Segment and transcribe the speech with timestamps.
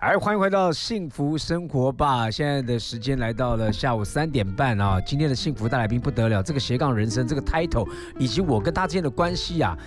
[0.00, 2.30] 哎，欢迎回到幸福生活吧！
[2.30, 5.00] 现在的时间来到了下午三点半啊。
[5.00, 9.78] 今天的幸福大来宾不得了，这个斜杠人生这个 title，以及我跟他之间的关系啊，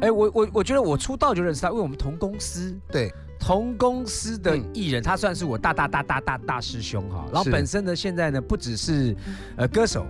[0.00, 3.10] 哎，我我我觉得我出道就认识他，因为我们同公司，对，
[3.46, 7.26] 同公司的艺人，他算是我大大大大大大师兄哈。
[7.30, 9.14] 然后本身呢，现在呢不只是
[9.56, 10.06] 呃歌手。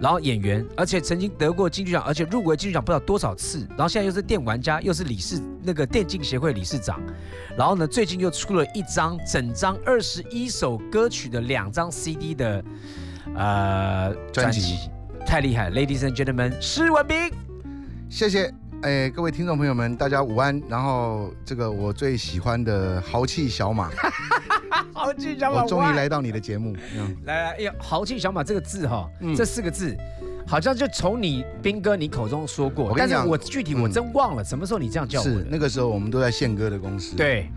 [0.00, 3.64] 然后演员，而且曾经得过金曲奖，而且入围金曲奖不知道多少次。
[3.68, 7.00] 然后现在又是电玩家，又是理事那个电竞协会理事长。
[7.56, 12.64] 然后呢，最近又出了一张整张二十一首歌曲的两张 CD 的
[13.36, 14.90] 呃专辑，
[15.24, 17.30] 太厉害！Ladies and gentlemen，施文斌，
[18.10, 18.52] 谢谢。
[18.82, 20.60] 哎，各位听众朋友们，大家午安。
[20.68, 23.88] 然后这个我最喜欢的豪气小马，
[24.92, 26.74] 豪气小马，我终于来到你的节目。
[27.24, 29.96] 来来，哎呀，豪气小马这个字哈，这四个字
[30.44, 35.24] 好像就从你斌哥你口中说过，但是我具体我真忘了什么时候你这样叫我。
[35.24, 37.14] 是那个时候我们都在宪哥的公司。
[37.14, 37.48] 对。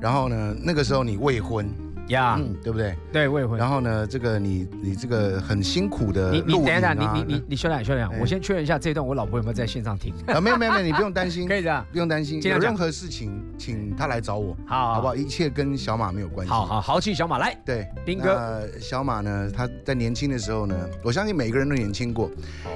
[0.00, 1.68] 然后呢，那个时候你未婚。
[2.12, 2.96] 呀，对不对？
[3.12, 3.58] 对未婚。
[3.58, 10.40] 然后呢，这个你你这个很辛苦的，你你等一下，你你你你修亮修亮，我先确认一下这段我老婆有没有在线上听啊？
[10.40, 12.42] 没有没有没有，你不用担心， 可以的，不用担心。
[12.42, 15.14] 有任何事情，请他来找我，好，好不好？
[15.16, 16.52] 一切跟小马没有关系。
[16.52, 22.30] 好好豪气小马来，对，兵哥，小马呢，他在年轻的时候呢，我相信每个人都年轻过，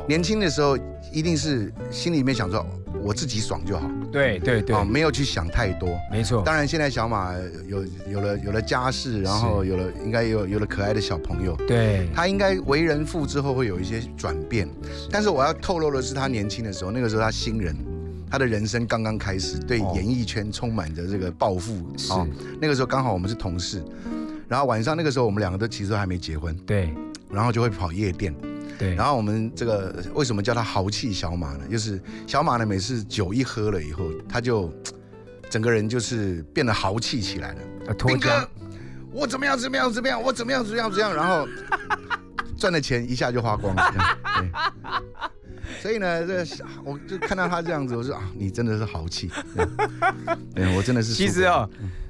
[0.09, 0.77] 年轻的时候
[1.13, 2.65] 一定是心里面想说。
[3.03, 6.43] 我自己爽就好，对对对，没有去想太多，没错。
[6.43, 7.35] 当然，现在小马
[7.69, 14.69] 有有了有了家室，然后有了应该有有了可爱的小朋友，对，他应该为人父之后会有一些转变。
[15.11, 17.77] 但是我要透露的是，他年轻的时候，那个时候他新人，
[18.31, 21.75] 他的人生刚刚开始，对演艺圈充满着这个抱负
[22.11, 22.27] 啊。
[22.61, 23.83] 那个时候刚好我们是同事，
[24.49, 26.95] 然后晚上那个时候我们两个都其实都还没结婚，对，
[27.31, 28.35] 然后就会跑夜店。
[28.79, 31.65] 对，然后我们这个为什么叫他豪气小马呢？
[31.71, 34.71] 就是小马呢，每次酒一喝了以后，他就
[35.49, 37.61] 整个人就是变得豪气起来了。
[38.07, 38.47] 斌哥，
[39.17, 41.49] 我怎么样怎么样怎么样，我怎么样怎么样怎么样，然后
[42.59, 43.93] 赚的钱一下就花光了。
[45.81, 46.45] 所以呢，这
[46.85, 49.31] 我就看到他这样子，我说啊，你真的是豪气。
[50.55, 51.15] 对，我真的是。
[51.15, 51.69] 其实哦。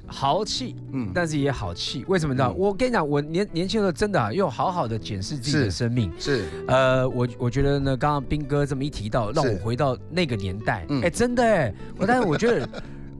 [0.09, 2.49] 豪气，嗯，但是也好气，为什么呢？
[2.53, 12.69] 我跟你讲，我年年轻的时候真的啊，又好好的检视自己的生命，是，呃，我我觉得呢，刚刚斌哥这么一提到，让我回到那个年代，哎，真的哎，我但是我觉得，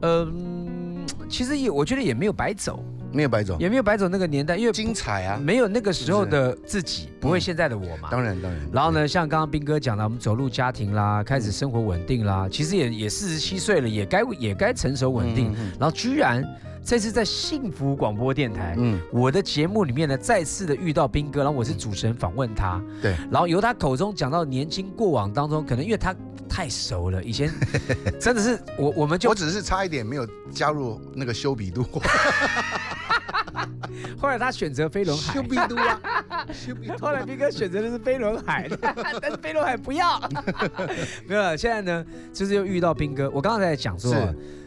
[0.00, 2.82] 嗯，其实也我觉得也没有白走。
[3.12, 8.08] 没有白走，也没有白走那个年代，因为精彩啊，没有那个时候的自己，不会现在的我嘛。
[8.10, 8.60] 当然当然。
[8.72, 15.54] 然后呢，像刚刚斌哥讲了，我们走入家庭啦，开始生活稳定啦，其实也也四十七岁了，也该也该成熟稳定。
[15.78, 16.44] 然后居然
[16.88, 26.16] 这次在幸福广播电台，嗯，我的节目里面呢，再次的遇到斌哥，然后我是主持人访问他，对，然后由他口中讲到年轻过往当中，可能因为他
[26.48, 27.52] 太熟了，以前
[28.18, 31.84] 真的是我我们就我只是差一点没有加入那个修比度。
[34.18, 36.00] 后来他选择飞轮海，修比度 啊，
[37.02, 38.66] 后来斌哥选择的是飞轮海，
[39.20, 40.18] 但是飞轮海不要，
[41.26, 41.54] 没有了。
[41.54, 43.28] 现在呢，就是又遇到斌哥。
[43.28, 44.10] 我刚刚在讲说，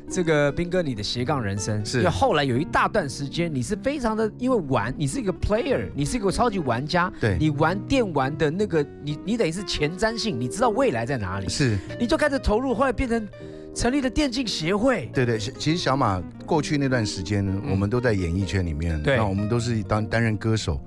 [0.10, 13.28] 这个斌哥你的斜杠人生，是后来有一大段时间你是非常的，因为玩，你是一个 player，你是一个超级玩家，对，你玩电玩的那个，你你等于是前瞻性，你知道未来在哪里，是，你就开始投入，后来变成。
[13.74, 15.10] 成立了电竞协会。
[15.14, 20.78] 对对，其实小马过去那段时间，我们都在演艺圈里面，那我们都是当担任歌手。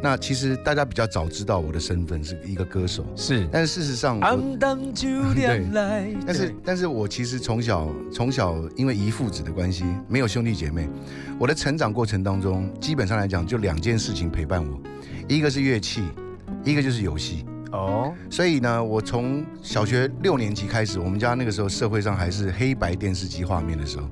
[0.00, 3.48] 那其实大家比较早知道我的身份是一个歌手，是。
[3.50, 4.20] 但是事实上，
[5.46, 5.66] 对。
[6.26, 10.88] 但是，但是我其实从小从小因为姨父子的关系，没有兄弟姐妹。
[11.38, 14.80] 我的成长过程当中，基本上来讲，就两件事情陪伴我，
[15.26, 16.02] 一个是乐器，
[16.64, 17.44] 一个就是游戏。
[17.72, 24.08] 哦，所以呢，我从小学六年级开始，我们家那个时候社会上还是黑白电视机画面的时候，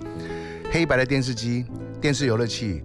[0.70, 1.64] 黑白的电视机、
[2.00, 2.82] 电视游乐器，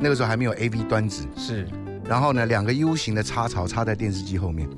[0.00, 1.66] 那个时候还没有 A V 端子，是。
[2.08, 4.68] 然后呢，两个 U 型的插槽插在电视机后面，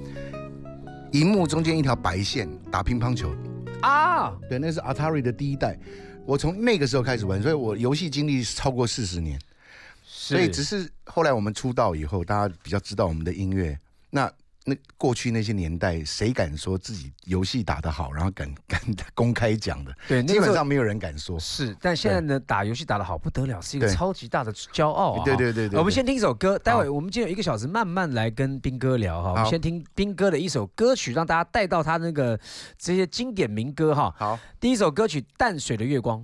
[1.12, 3.34] 荧幕中间一条白线，打乒乓球。
[3.82, 5.78] 啊，对，那是 Atari 的第一代，
[6.25, 9.38] 我从那个时候开始玩，所以我游戏经历超过四十年。
[10.05, 13.79] 所以只是后来我们出道以后，大家比较知道我们的音乐，
[14.11, 14.31] 那。
[14.69, 18.81] 那过去那些年代，谁敢说自己游戏打得好，然后敢 敢
[19.15, 19.95] 公开讲的？
[20.09, 21.39] 对，基本上没有人敢说。
[21.39, 25.25] 是，但现在呢，打游戏打得好不得了，是一个超级大的骄傲啊！
[25.25, 25.79] 对对对对。
[25.79, 29.31] 我们先听一首歌，待会我们今天有一个小时，慢慢来跟兵哥聊哈。
[29.31, 32.37] 我们先听兵哥的一首歌曲，让大家带到他那个
[32.77, 34.13] 这些经典民歌哈。
[34.19, 36.19] 好，第一首歌曲《淡水的月光》。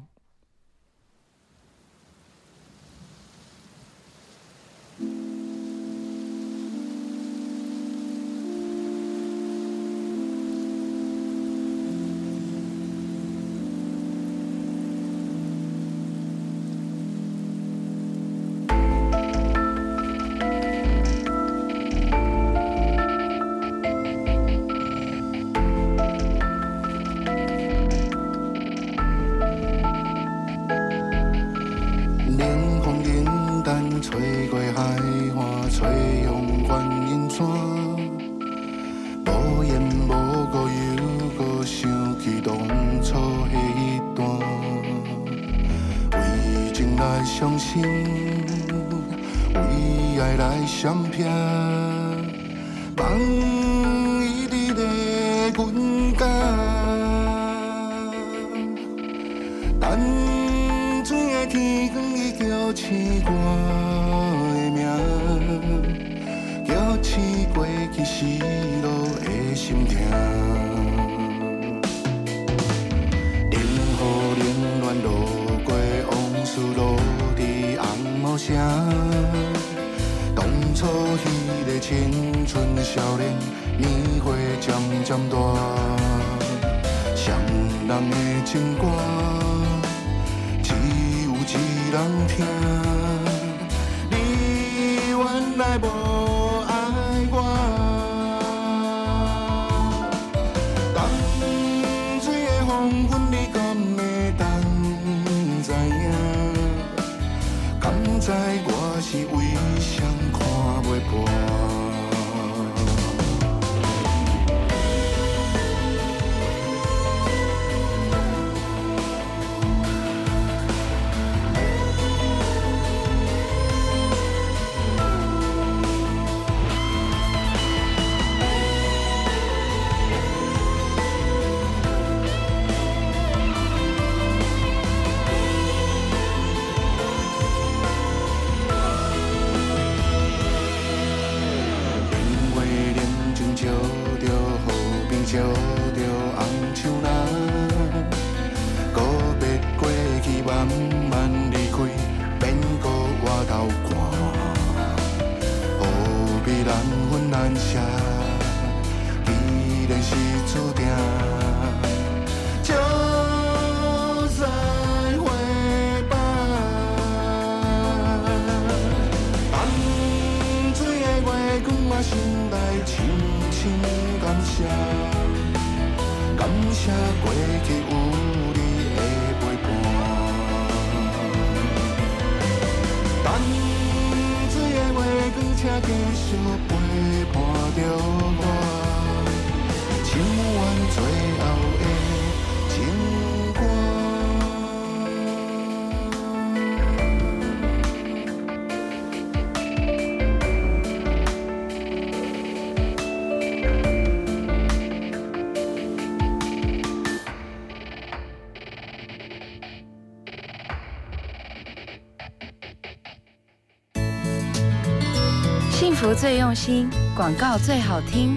[216.14, 218.37] 最用心，广告最好听。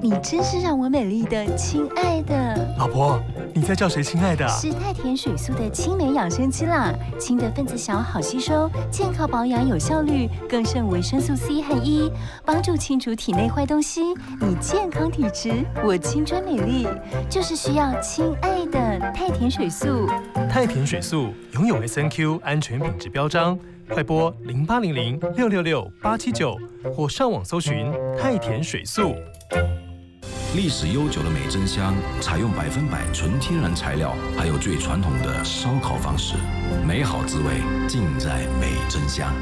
[0.00, 3.18] 你真是让我美丽的亲爱的老婆，
[3.54, 4.46] 你在叫谁亲爱的？
[4.48, 12.12] 是太田水素的青梅养生机啦，轻的分子小，好吸收，健康保养有效率，更胜维生素 C 和 E，
[12.44, 14.02] 帮助清除体内坏东西。
[14.40, 16.86] 你健康体质，我青春美丽，
[17.30, 20.06] 就是需要亲爱的太田水素。
[20.50, 23.58] 太田水素拥有 S N Q 安全品质标章。
[23.88, 26.58] 快播零八零零六六六八七九，
[26.94, 29.14] 或上网搜寻太田水素。
[30.56, 36.34] 历史悠久的美珍香，采用百分百纯天然材料，还有最传统的烧烤方式，
[36.86, 39.32] 美好滋味尽在美珍香。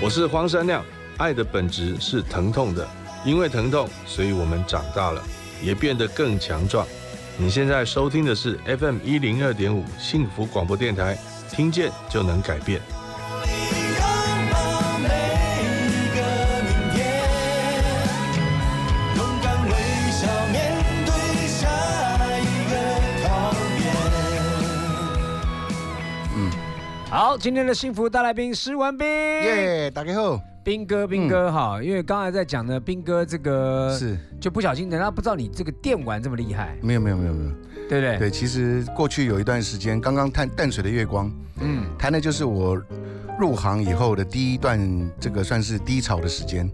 [0.00, 0.84] 我是黄山亮，
[1.16, 2.86] 爱的本质是疼痛的，
[3.24, 5.22] 因为疼痛，所以我们长大了。
[5.64, 6.86] 也变得更强壮。
[7.36, 11.18] 你现在收听的是 FM 一零二点五幸福广播电台，
[11.50, 12.80] 听见就能改变。
[27.34, 30.40] 好，今天的幸福大来宾施文斌，耶，大家好。
[30.62, 36.76] 兵哥，兵哥哈，因为刚才在讲呢，兵哥这个是就不小心，人家不知道你这个电玩这么厉害。
[36.80, 37.50] 没有，没有，没有，没有，
[37.88, 38.18] 对不对？
[38.18, 41.28] 对，其实过去有一段时间，刚刚谈淡水的月光，
[41.60, 42.80] 嗯，谈的就是我
[43.36, 44.78] 入行以后的第一段，
[45.18, 46.70] 这个算是低潮的时间。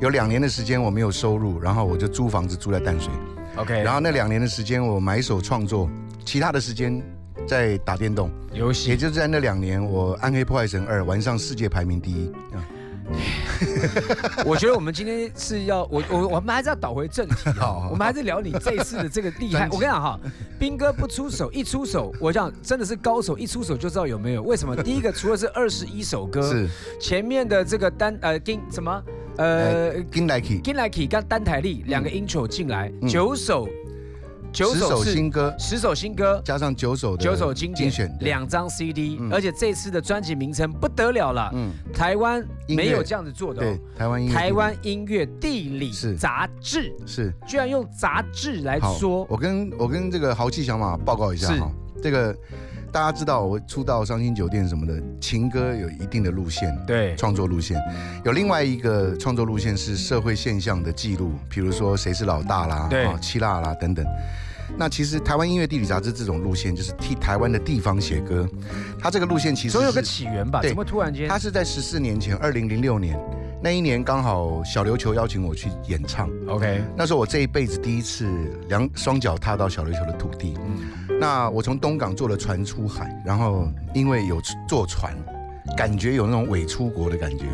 [0.00, 3.08] 有两年的时间我没有收入，然后我就租房子住在淡水。
[3.54, 5.88] OK，然后那两年的时间我埋首创作，
[6.24, 7.00] 其他的时间
[7.46, 8.90] 在打电动游戏。
[8.90, 12.64] 也就是在那两年，我《暗黑破坏神二》玩上世界排名第一啊。
[14.46, 19.68] 我觉得我们今天是要我我我们还是要倒回正题， 好，我们还是聊你这一次的这个厉害。
[19.72, 20.18] 我跟你讲哈，
[20.58, 24.42] 兵哥不出手，一出手，我讲真的是高手，一出手就知道有没有。
[24.42, 24.74] 为什么？
[24.76, 26.68] 第一个，除了是二十一首歌，是
[26.98, 29.02] 前面的这个单呃金什么
[29.36, 33.68] 呃金来 key 金来 key 跟单台力两个 intro 进来，九首。
[34.52, 46.94] 九首新歌，十首新歌，加上九首九首精精选两张 CD，而且这次的专辑名称不得了了，嗯，台湾没有这样子做的，对，台湾音乐台湾音乐地理杂志。
[47.06, 52.36] 是，居然用杂志来说，我跟我跟这个豪气小马报告一下哈，这个。
[52.92, 57.80] 大家知道我出道伤心酒店什么的情歌有一定的路线，对，创作路线。
[58.22, 64.04] 有另外一个创作路线是社会现象的记录，比如说谁是老大啦，对，七辣啦等等。
[64.76, 68.46] 那其实台湾音乐地理杂志这种路线就是替台湾的地方写歌，
[69.00, 70.60] 它这个路线其实总有个起源吧？
[70.62, 71.26] 怎么突然间？
[71.26, 73.18] 它是在十四年前，二零零六年
[73.62, 78.28] 那一年刚好小琉球邀请我去演唱，OK，那是我这一辈子第一次
[78.68, 80.54] 两双脚踏到小琉球的土地。
[80.66, 81.18] 嗯。
[81.20, 85.16] 那我从东港坐了船出海，然后因为有坐船，
[85.76, 87.44] 感觉有那种伪出国的感觉，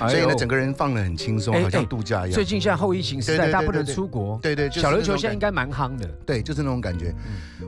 [0.00, 2.32] 所以呢，整个人放得很轻松，好像度假一样。
[2.32, 6.06] 最近现在后疫情时代，大家不能出国，对对，小琉球现在应该蛮夯的。
[6.26, 7.14] 对，就是那种感觉。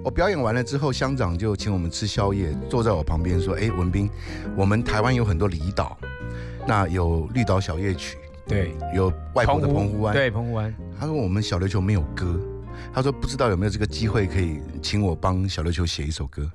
[0.04, 4.10] 我表演完了之后，乡长就请我们吃宵夜，坐在我旁边说：“哎，文斌，
[4.54, 5.96] 我们台湾有很多离岛，
[6.66, 10.74] 那有绿岛小夜曲，对，有外婆的澎湖湾，对，澎湖湾。
[10.98, 12.38] 他说我们小琉球没有歌。”
[12.92, 16.50] 他说：“不知道有没有这个机会可以请我帮小琉球写一首歌，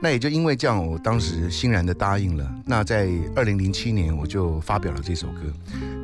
[0.00, 2.48] 那也就因为这样，我当时欣然的答应了。
[2.64, 5.42] 那在二零零七年，我就发表了这首歌。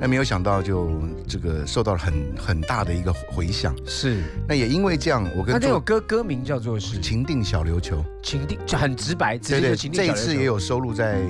[0.01, 0.91] 那没有想到，就
[1.27, 3.75] 这个受到了很很大的一个回响。
[3.85, 11.21] 是，那也因为这样，我跟他这首歌歌名叫做是《情定小琉球》，情定就很直白，直接情定这一次也有收录在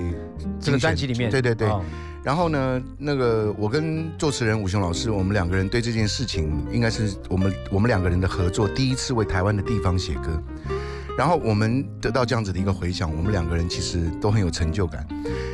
[0.61, 1.31] 这个专辑里面。
[1.31, 1.71] 对对对。”
[2.27, 10.43] 然后呢，那个我跟作词人武雄老师，我们两个人对这件事情，应该是我们我们两个人的合作，第一次为台湾的地方写歌。
[11.17, 15.07] 然后我们得到这样子的一个回响，我们两个人其实都很有成就感。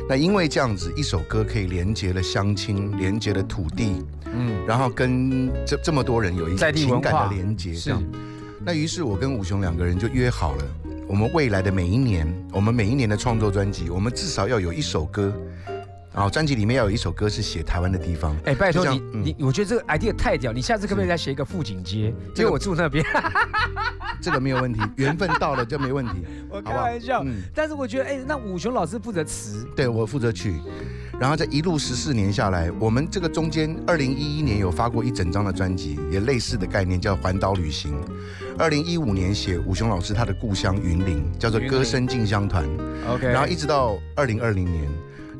[0.09, 4.03] 那因为这样子一首歌可以连接了乡亲，连接了土地，
[4.33, 8.03] 嗯，然后跟这这么多人有一些情感的连接，这样。
[8.65, 10.65] 那于是我跟武雄两个人就约好了，
[11.07, 15.31] 我们未来的每一年，我们每一年的创作专辑，我们至少要有一首歌。
[16.13, 18.37] 然后专辑里面要有一首歌是写台湾的地方。
[18.45, 22.13] 哎，拜托你，你我觉得这个 idea 太屌，你下次可不可以再写一个富锦街？
[22.35, 23.03] 因为我住那边。
[24.21, 26.23] 这个没有问题，缘分到了就没问题。
[26.49, 27.41] 我开玩笑，嗯。
[27.53, 30.61] 但是我觉得，哎，那武雄老师负责词，对我负责曲。
[31.19, 37.93] 然后这一路十四年下来，我们这个中间，二零一一年有发过一整张的专辑，也类似的概念叫环岛旅行。
[38.57, 42.63] 二零一五年写武雄老师他的故乡云林，叫做歌声进香团。
[43.09, 43.27] OK。
[43.27, 44.87] 然后一直到二零二零年。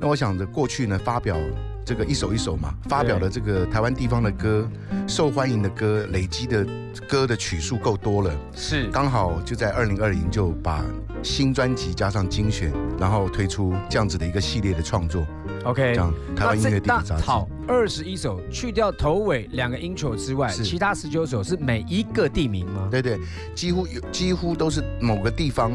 [0.03, 1.37] 那我想着过去呢，发表
[1.85, 4.69] 这个一首一首嘛，发表的这个台湾地方的歌，
[5.07, 6.67] 受欢迎的歌，累积的
[7.07, 10.83] 歌的曲数够多了，是刚好就在二零二零就把
[11.23, 12.69] 新专辑加上精选，
[12.99, 15.25] 然后推出这样子的一个系列的创作。
[15.63, 17.23] OK，这样台湾音乐地理杂志。
[17.23, 22.89] 好，二十一首，去掉头尾两个 intro 之外，其他十九首是每一个地名吗？
[22.91, 23.17] 对对，
[23.55, 25.71] 几乎有几乎都是某个地方，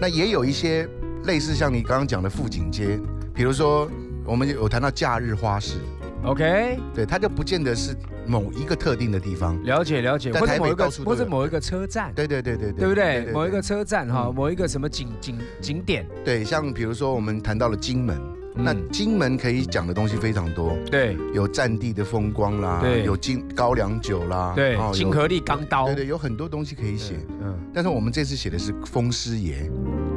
[0.00, 0.88] 那也有一些
[1.24, 2.98] 类似像你刚刚讲的富锦街。
[3.38, 3.88] 比如说，
[4.24, 5.76] 我们有谈到假日花市
[6.24, 9.56] ，OK，对，它就不见得是某一个特定的地方。
[9.62, 12.12] 了解了解，或者某一个，或者某一个车站。
[12.16, 13.32] 对对对对对，对不对？
[13.32, 16.04] 某一个车站哈，某一个什么景景景点。
[16.24, 18.20] 对，像比如说我们谈到了金门，
[18.56, 20.76] 那金门可以讲的东西非常多。
[20.90, 27.14] 对，有战地的风光啦，对，有金高粱酒啦，对，金合力钢刀，对对，有很多东西可以写。
[27.40, 29.70] 嗯，但是我们这次写的是风师爷。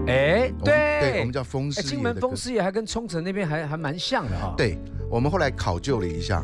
[0.08, 1.88] 哎，对，我们叫风师爷。
[1.88, 4.53] 金门风师爷还跟冲绳那边还还蛮像的哈。
[4.58, 4.77] 对，
[5.10, 6.43] 我们后来考究了一下，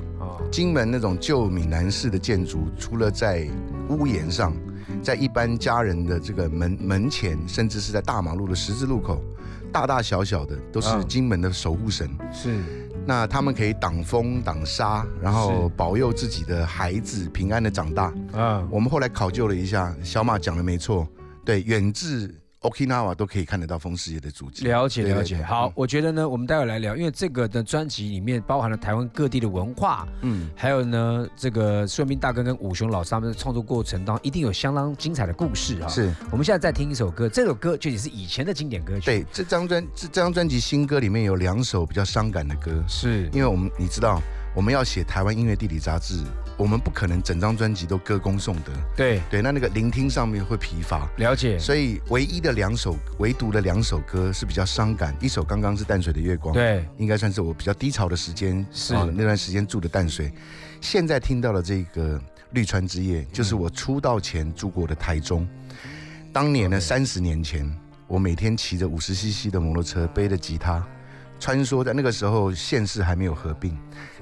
[0.52, 3.48] 金门那种旧闽南式的建筑，除了在
[3.90, 4.54] 屋檐上，
[5.02, 9.22] 在一般家人的这个门门前，甚至是在大马路的十字路口，
[9.72, 12.10] 大大小小的都是金门的守护神。
[12.32, 12.60] 是，
[13.06, 18.14] 那他们可以挡风挡沙，然后保佑自己的孩子平安的长大。
[18.34, 21.08] 啊，我们后来考究了一下，小马讲的没错，
[21.44, 22.34] 对，远至。
[22.70, 24.66] Okinawa 都可以看得到风师爷的足迹。
[24.66, 35.88] 了解了解，好，我觉得呢，我们待会来聊，因为这个的专辑里面包含了台湾各地的文化，嗯，还有呢，这个孙斌大哥跟武雄老师他们的创作过程当中，一定有相当精彩的故事啊。
[35.88, 39.06] 是，我们现在再听一首歌，这首歌就也是以前的经典歌曲。
[39.06, 44.22] 对，这张专这这张专辑新歌里面有两首比较伤感的歌，是因为我们你知道
[44.54, 46.24] 我们要写台湾音乐地理杂志，
[46.58, 48.72] 我们不可能整张专辑都歌功颂德。
[48.96, 51.08] 对对，那那个聆听上面会疲乏。
[51.18, 51.60] 了解。
[51.60, 55.16] 所以唯一的两首，唯独的两首歌是比较伤感。
[55.22, 60.32] 一首刚刚是淡水的月光，对，应该算是我比较低潮的时间，是那段时间住的淡水。
[60.82, 62.20] 现在听到了这个
[62.52, 65.48] 绿川之夜，就是我出道前住过的台中。
[66.34, 67.72] 当年呢，三十年前，
[68.08, 70.84] 我每天骑着五十 CC 的摩托车，背着吉他。
[71.40, 73.78] 穿梭在那个时候，县市还没有合并。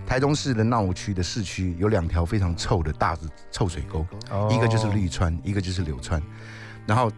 [0.06, 3.18] 台中市的闹区的市区有两条非常臭的大
[3.52, 4.06] 臭水沟，
[4.50, 6.22] 一个就是绿川，一个就是柳川。
[6.86, 7.12] 然后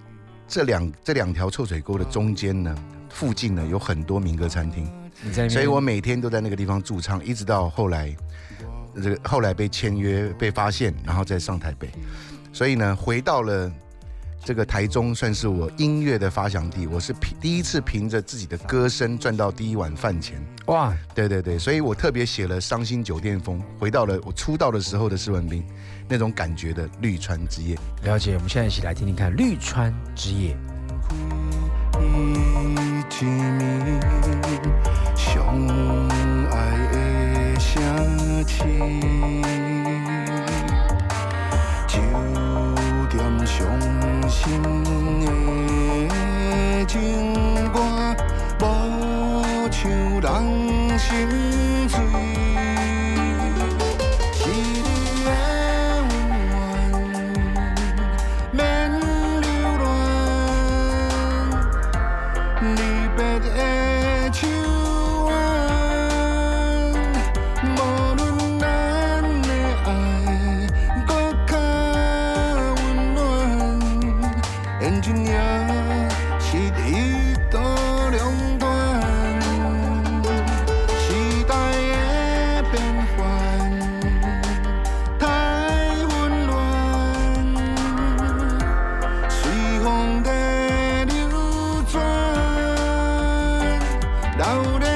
[0.48, 2.75] 这两这两条臭水沟的中间呢，
[3.10, 4.89] 附近呢有很多民歌餐厅，
[5.50, 8.16] 所以我每天都在那个地方驻唱，一直到后来
[8.96, 11.89] 这个后来被签约被发现，然后再上台北。
[12.54, 13.72] 所以呢，回到了。
[14.48, 20.42] 这个台中算是我音乐的发祥地，我是凭第一次凭着自己的歌声赚到第一碗饭钱。
[20.68, 25.66] 哇，对对对，所以我特别写了《伤心酒店风》，回到了我出道的时候的施文斌
[26.08, 27.77] 那种感觉的绿川之夜。
[28.04, 30.56] 了解，我们现在一起来听听看《绿川之夜》。
[35.13, 35.68] 伤
[94.47, 94.87] down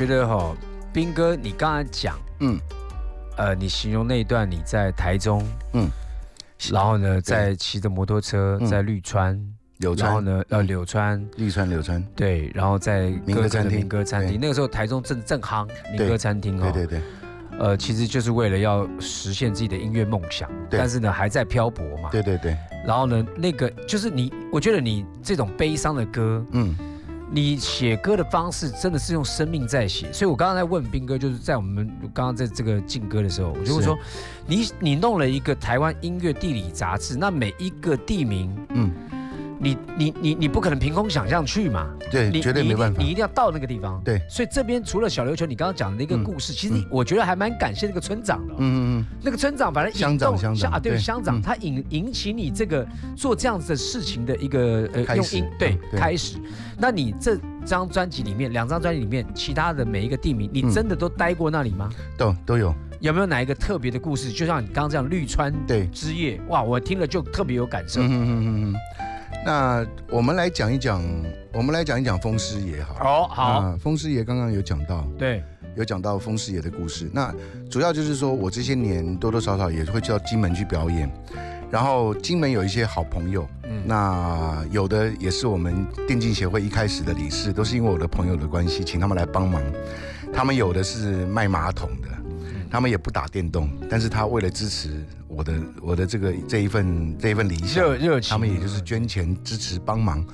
[0.00, 0.56] 觉得哈，
[0.94, 2.58] 斌哥，你刚才讲，嗯，
[3.36, 5.90] 呃，你形容那一段你在台中，嗯，
[6.72, 9.38] 然后呢，在骑着摩托车在绿川，
[9.76, 16.98] 柳川，然后呢，呃，柳川，绿川柳川，对，然后在民歌餐厅，民歌餐厅，那个时候台中正正夯民歌餐厅哦，对对。
[16.98, 17.02] 对，
[17.58, 26.74] 呃，其实就是为了要实现自己的音乐梦想，但是呢，还在漂泊嘛，对对对，然后呢，那个就是你，我觉得你这种悲伤的歌，嗯。
[27.32, 33.96] 你写歌的方式真的是用生命在写，所以我刚刚在问兵哥，就是在我们刚刚在这个进歌的时候，我就会说，
[34.46, 38.90] 你你弄了一个台湾音乐地理杂志，那每一个地名，嗯，
[39.62, 41.86] 你你你你不可能凭空想象去嘛？
[42.10, 44.00] 对，绝对没办法，你一定要到那个地方。
[44.02, 48.54] 对，所以这边除了小琉球，你刚刚讲的那个故事，其实我觉得还蛮感谢那个村长的。
[48.54, 56.38] 嗯嗯嗯，那个村长反正乡长乡长啊，对乡长，他引引起你这个做这样子的事情的一个呃用因对开始。
[56.78, 61.90] 那你这张专辑里面，两张专辑里面，其他的每一个地名，你真的都待过那里吗？
[62.16, 62.74] 都都有。
[63.00, 64.30] 有没有哪一个特别的故事？
[64.30, 68.02] 就像你刚刚这样绿川对之夜，哇，我听了就特别有感受。
[68.02, 68.74] 嗯嗯嗯嗯。
[69.44, 71.02] 那我们来讲一讲，
[71.54, 72.94] 我们来讲一讲风师爷好。
[73.00, 73.76] 哦，好。
[73.78, 75.42] 风师爷刚刚有讲到，对，
[75.76, 77.10] 有讲到风师爷的故事。
[77.12, 77.34] 那
[77.70, 81.10] 主要就是说我这些年多多少少也会到金门去表演，
[81.70, 89.62] 然后金门有一些好朋友，嗯，那有的也是我们电竞协会一开始的理事，都是因为我的朋友的关系，请他们来帮忙。
[90.32, 92.09] 他们有的是卖马桶的。
[92.70, 100.24] 他们也不打电动，但是他为了支持我的我的这个这一份这一份理想，热热情，他们也就是捐钱支持帮忙。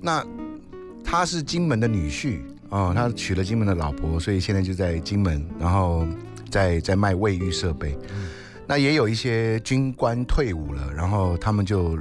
[0.00, 0.24] 那
[1.02, 6.06] 他是金门的女婿哦，他娶了金门的老婆，所以现在就在金门，然后
[6.48, 7.98] 在在卖卫浴设备。
[8.66, 11.98] 那也有一些军官退伍了，然后他们就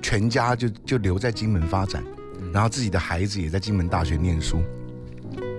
[0.00, 2.02] 全家就就留在金门发展，
[2.52, 4.62] 然后自己的孩子也在金门大学念书。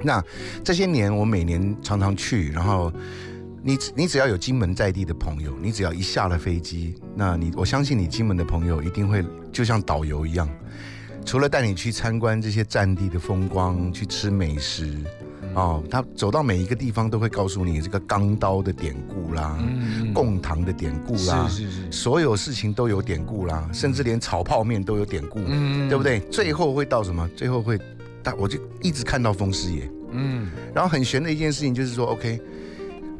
[0.04, 0.24] 那
[0.64, 2.92] 这些年，我每年常常去，然后
[3.64, 10.50] 你你只要有金门在地的朋友，你只要一下了飞机，那你我相信你金门的朋友一定会就像导游一样，
[11.26, 14.98] 除了带你去参观这些战地的风光，去吃美食，
[15.54, 19.56] 哦，他走到每一个地方都会告诉你这个钢刀的典故啦，
[20.14, 25.40] 贡糖的典故啦，是是是，所有事情都有典故啦，甚至连炒泡面都有典故，
[25.88, 26.20] 对不对？
[26.32, 27.30] 最后会到什么？
[27.36, 27.80] 最后会。
[28.24, 32.40] 但我就一直看到风师爷，嗯，然后很悬的一件事情就是说，OK，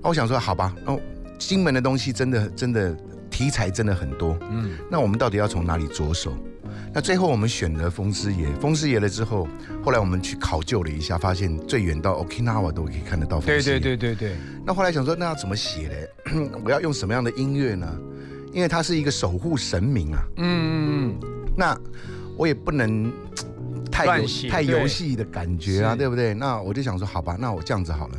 [0.02, 1.00] 我想说，好吧，哦，
[1.38, 2.96] 金门的东西真的真的
[3.30, 6.34] 题材真的很多，嗯，那我们到底要从哪里着手？
[6.94, 9.48] 那最后我们选了风师爷，风师爷了之后，
[9.84, 14.38] 后来我们去考究了一下，发现最远到 Okinawa 都可以看得到风师爷，对对对对对。
[14.66, 16.10] 那后来想说，那要怎么写嘞？
[16.64, 17.88] 我要用什么样的音乐呢？
[18.54, 21.78] 因为他是一个守护神明啊，嗯嗯嗯，那
[22.38, 23.12] 我也不能。
[24.06, 26.34] 太游太游戏的感觉啊，对不对？
[26.34, 28.18] 那我就想说，好吧，那我这样子好了，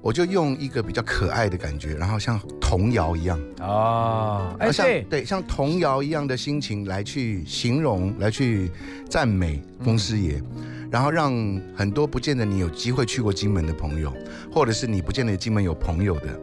[0.00, 3.40] 我就用一个比较可爱的感觉，然后像童谣一样。
[3.60, 5.24] 啊，像对。
[5.24, 8.70] 像童谣一样的心情来去形容，来去
[9.08, 10.42] 赞美风师爷，
[10.90, 11.32] 然后让
[11.76, 14.12] 很多不见得你有机会去过金门的朋友，
[14.52, 16.40] 或者是你不见得金门有朋友的。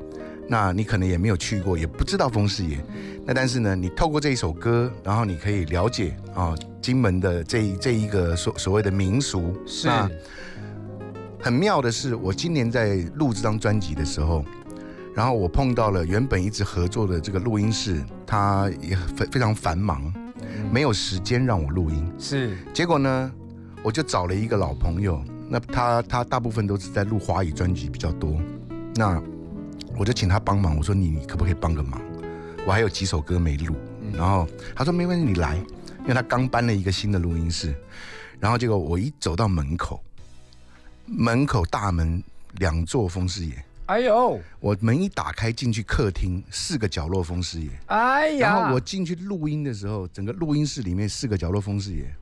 [0.48, 2.78] 那你可能也没有去过，也不知道风师爷。
[3.26, 9.56] 那但是呢，你透过这一首歌，然后你可以了解啊，金门的这这一个所所谓的民俗。
[9.66, 9.90] 是。
[11.42, 14.44] 很妙的是，我今年在录这张专辑的时候，
[15.14, 20.12] 然后我碰到了原本一直合作的这个录音室，他也非非常繁忙，
[20.72, 22.12] 没有时间让我录音。
[22.18, 22.58] 是。
[22.74, 23.32] 结果呢，
[23.84, 28.36] 我就找了一个老朋友，那他他大部分都是在录华语专辑比较多。
[28.96, 29.22] 那
[29.98, 32.02] 我就请他帮忙，我说你你可不可以帮个忙？
[32.68, 33.76] 我还有几首歌没录，
[34.14, 35.56] 然后他说没问题，你来，
[36.02, 37.74] 因为他刚搬了一个新的录音室。
[38.40, 40.04] 然后结果我一走到门口，
[41.06, 42.22] 门口大门
[42.58, 44.40] 两座风师爷，哎呦！
[44.60, 48.50] 我门一打开进去客厅，四个角落风师爷，哎呀！
[48.50, 52.14] 然后我进去录音的时候，整个录音室里面四个角落风师爷。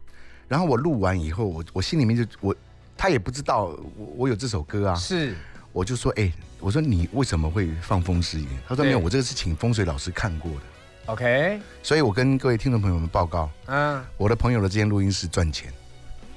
[0.47, 2.55] 然后我录完以后，我我心里面就我
[2.95, 3.65] 他也不知道
[3.97, 5.35] 我我有这首歌啊，是。
[5.71, 6.31] 我就说，哎，
[6.63, 8.47] 我说你为什么会放风师爷？
[8.65, 10.61] 他说没有，我这个是请风水老师看过的。
[11.07, 15.69] OK，所以我跟各位听众朋友们报告，嗯，我的朋友的这间录音室赚钱，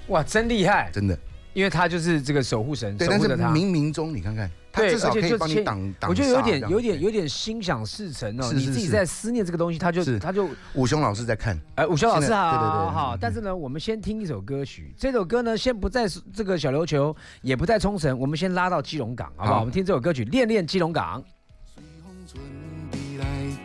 [0.08, 1.16] 哇，真厉害，真的。
[1.54, 6.10] 因为他就是这个守护神，对，但是冥冥中你看看，对至少可以帮你挡挡。
[6.10, 13.16] 我觉得有点有点有点心想事成哦，你自己在思念这个东西，他就他就武雄老师在看，哎，武雄老师好，对对对，好。
[13.20, 19.60] 但是呢，我们先听一首歌曲，这首歌呢，先不在这个小琉球，也不在冲绳，我们先拉到基隆港，好不好？
[19.60, 21.22] 我们听这首歌曲《恋恋基隆港》。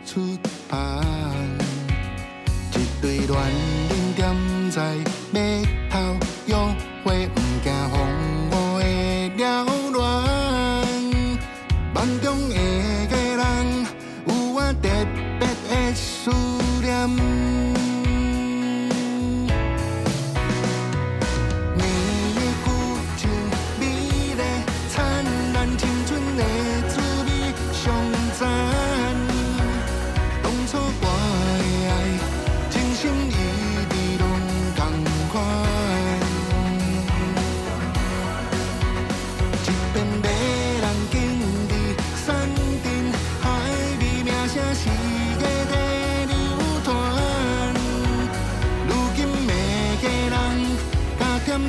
[0.04, 0.38] 出一
[3.00, 3.26] 对
[4.70, 5.11] 在。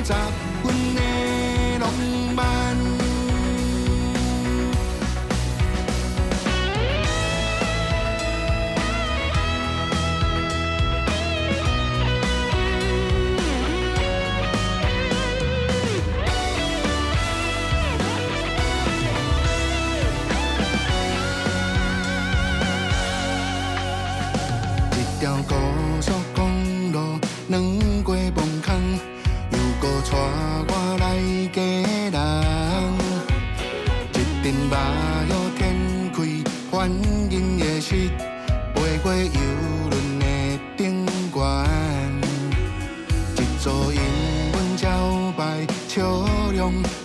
[0.04, 0.43] time.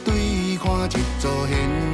[0.05, 1.88] 对看一座山。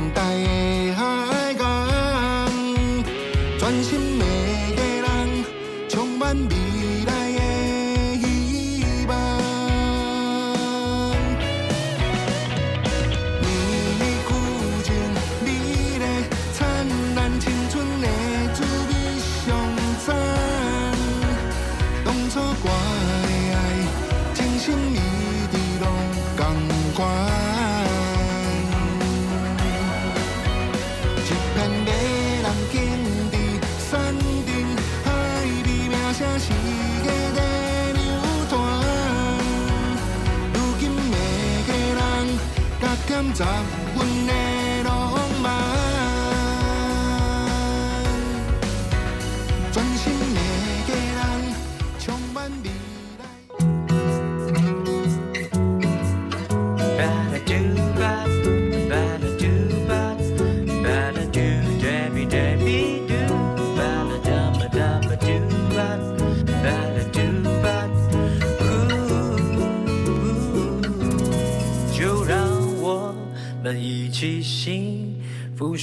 [43.36, 43.46] 加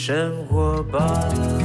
[0.05, 1.62] 生活吧。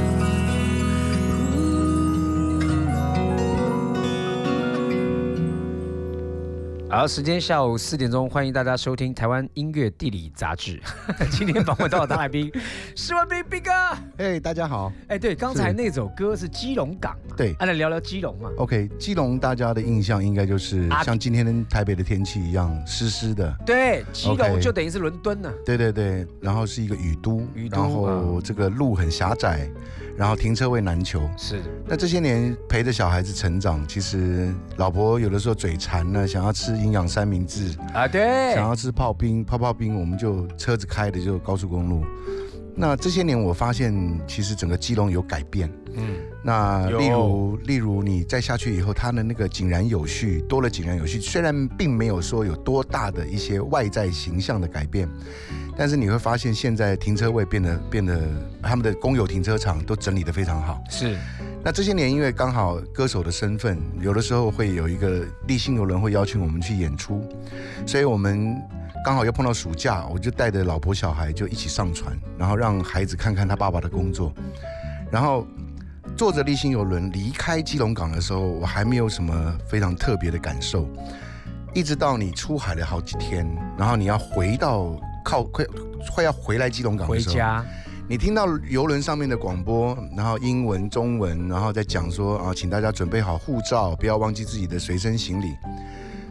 [6.98, 10.82] 好，时间下午四点钟，欢迎大家收听台湾音乐地理杂志。
[11.30, 12.50] 今天访问到的大来宾，
[12.96, 13.70] 施文斌斌哥。
[14.16, 14.92] 哎，大家好。
[15.06, 17.36] 哎，对，刚才那首歌是基隆港嘛？
[17.36, 18.50] 对，啊来聊聊基隆嘛。
[18.56, 23.56] OK，基隆大家的印象应该就是啊像今天台北的天气一样湿湿的。
[23.64, 25.48] 对，基隆就等于是伦敦呢。
[25.64, 29.70] 对对对，然后是一个雨都，雨都然后这个路很狭窄，
[30.16, 31.30] 然后停车位难求。
[31.36, 42.02] 是，那这些年陪着小孩子成长，其实老婆有的时候嘴馋呢，想要吃营养三明治，啊，对，想要吃泡冰，泡泡冰，我们就车子开的就高速公路。
[42.80, 43.92] 那这些年我发现，
[44.28, 45.68] 其实整个基隆有改变。
[45.94, 46.14] 嗯，
[46.44, 55.08] 那例如，例如你再下去以后，它的那个井然有序，多了井然有序，虽然并没有说有多大的一些外在形象的改变，
[55.76, 58.16] 但是你会发现现在停车位变得变得，
[58.62, 60.80] 他们的公有停车场都整理得非常好。
[60.88, 61.18] 是，
[61.64, 67.20] 那这些年因为刚好歌手的身份，有的时候会有一个立信游轮会邀请我们去演出，
[67.84, 68.54] 所以我们
[69.08, 74.30] 刚好又碰到暑假，我就带着老婆小孩就一起上船，然后让孩子看看他爸爸的工作，
[75.10, 75.46] 然后
[76.14, 80.86] 坐着立新游轮离开基隆港的时候，我还没有什么非常特别的感受，
[81.72, 84.94] 一直到你出海了好几天，然后你要回到
[85.24, 85.64] 靠 快
[86.14, 87.64] 快要回来基隆港的时候，回家，
[88.06, 95.56] 你听到游轮上面的广播，然后英文、中文，然后再讲说啊，请大家准备好护照，不要忘记自己的随身行李。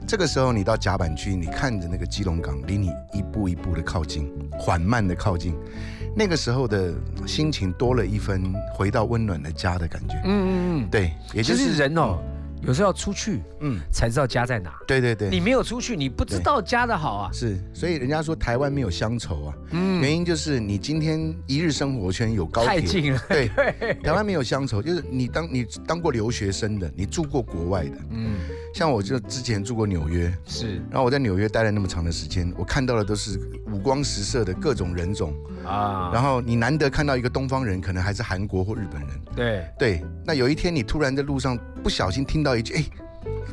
[0.08, 5.54] 这个时候，你到甲板区，你看着那个基隆港离你一步一步的靠近，缓慢的靠近，
[6.16, 6.94] 那个时候的
[7.26, 10.16] 心情多了一分回到温暖的家的感觉。
[10.24, 10.50] 嗯嗯
[10.84, 12.20] 嗯，对，也就是人哦，
[12.62, 14.74] 有时候要出去嗯，才知道家在哪。
[14.88, 17.30] 对对对，你没有出去，你不知道家的好啊。
[17.34, 23.22] 是，所以人家说台湾没有乡愁啊，嗯，原因就是你今天一日生活圈有高铁，太近了。
[23.28, 23.50] 对，
[24.02, 28.38] 台湾没有乡愁，就是你当你当过留学生的，你住过国外的，嗯，
[28.78, 30.76] 像我就之前住过纽约，是。
[30.92, 33.40] 然后我在纽约待了那么长的时间，我看到的都是
[33.72, 35.34] 五光十色的各种人种，
[35.66, 36.12] 啊。
[36.14, 39.66] 然后你难得看到一个东方人，可能还是韩国或日本人，对。
[39.80, 42.84] 对，那有一天你突然在路上不小心听到一句，哎，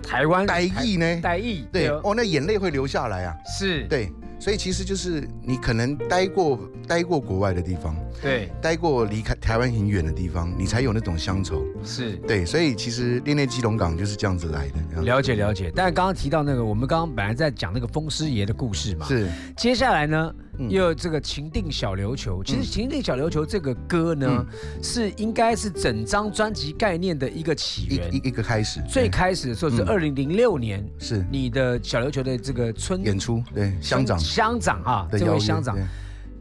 [0.06, 1.20] 台湾呆意呢？
[1.22, 4.12] 台裔，对，哦哦，那眼泪会流下来啊，是，对，
[4.44, 11.64] 所以其实就是你可能待过待过国外的地方，对待过离开台湾很远的地方，你才有那种乡愁。
[11.82, 12.16] 是。
[12.28, 15.00] 对，所以其实恋恋基隆港就是这样子来的。
[15.00, 22.42] 了解了解，但是刚刚提到那个，我们刚刚本来在讲那个风师爷的故事嘛，是接下来呢，嗯又有这个情定小琉球。
[22.42, 22.62] 其实嗯。
[22.62, 24.46] 情定小琉球这个歌呢，
[24.82, 28.12] 是应该是整张专辑概念的一个起源。
[28.12, 28.16] 一。
[28.28, 29.88] 一个开始，最对开始的时候是嗯。
[29.88, 31.24] 二零零六年，是。
[31.30, 34.18] 你的小琉球的这个村演出，对乡长。
[34.18, 35.76] 乡长啊，这位乡长，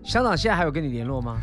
[0.04, 1.38] 乡长现在还有跟你联络吗？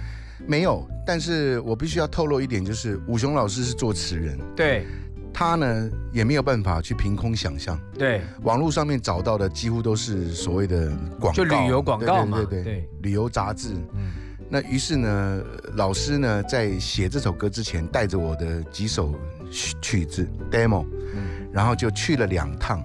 [0.46, 4.87] 没有，但是我必须要透露一点，就是武雄老师是作词人，对
[5.32, 12.88] 他呢也没有办法去凭空想象，对，网络上面找到的几乎都是所谓的广告，就旅游广告嘛对对对对。
[13.02, 13.70] 旅游杂志。
[13.94, 14.12] 嗯，
[14.48, 15.42] 那于是呢，
[15.74, 19.14] 老师呢在写这首歌之前，带着我的几首
[19.50, 21.48] 曲曲子 demo，嗯。
[21.52, 22.80] 然后就去了两趟，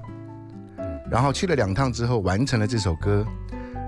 [1.11, 3.23] 然后去了两趟之后，完成了这首歌，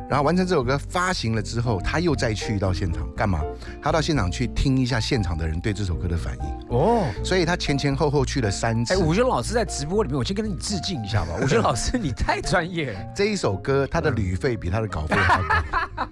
[0.10, 3.42] 然后完成这首歌发行了之后，他又再去到现场干嘛？
[3.82, 6.68] 他到现场去听一下现场的人对这首歌的反应。
[6.70, 8.94] 哦，所以他前前后后去了三次。
[8.94, 11.32] 哎，武雄老师在直播里面，我先跟你致敬一下吧。
[11.42, 13.00] 武雄老师，你太专业了。
[13.16, 16.08] 这一首歌，他的旅费比他的稿费还高。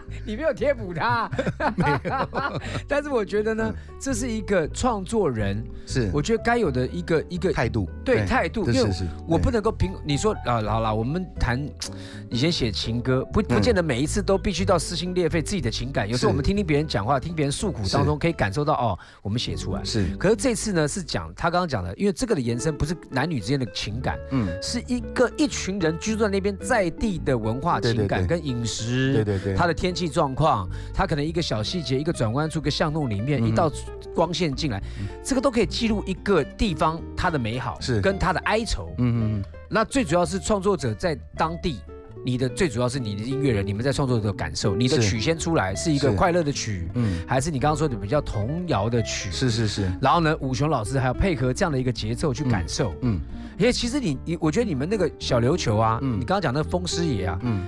[0.24, 1.28] 你没有贴补他，
[1.76, 2.60] 没有。
[2.86, 8.68] 但是我觉得呢，这是一个创作人，是我觉得该有的一个一个态度，对态度。
[8.70, 8.90] 因为
[9.26, 11.60] 我不能够凭你说啊，好了，我们谈
[12.28, 19.84] 以前写情歌，不不见得每一次都必须到撕心裂肺自己的情感，有时候我们听听别人讲话，听别人诉苦当中，可以感受到哦，我们写出来。
[19.84, 20.06] 是。
[20.16, 33.70] 可是这次呢，是讲他刚刚讲的，因为这个的延伸不是男女之间的情感，嗯，是一个一群人居住在那边在地的文化情感跟饮食，对对对，他的天气状况，他可能一个小细节，一个转弯处，一个巷弄里面，一道
[34.14, 34.82] 光线进来，
[35.24, 39.38] 这个都可以记录一个地方它的美好，是跟它的哀愁，嗯。
[39.38, 41.78] 嗯，那最主要是创作者在当地。
[42.24, 49.30] 你的最主要是你的音乐人，你们在创作的感受，你的曲先出来是一个快乐的曲，嗯，还是你刚刚说的比较童谣的曲？
[49.30, 49.90] 是是是。
[50.00, 53.18] 然后呢，武雄老师还要配合这样的一个节奏去感受，嗯，
[53.58, 57.64] 因为其实你你，我觉得你们那个小琉球啊，嗯，你刚刚讲那个风师爷啊，嗯，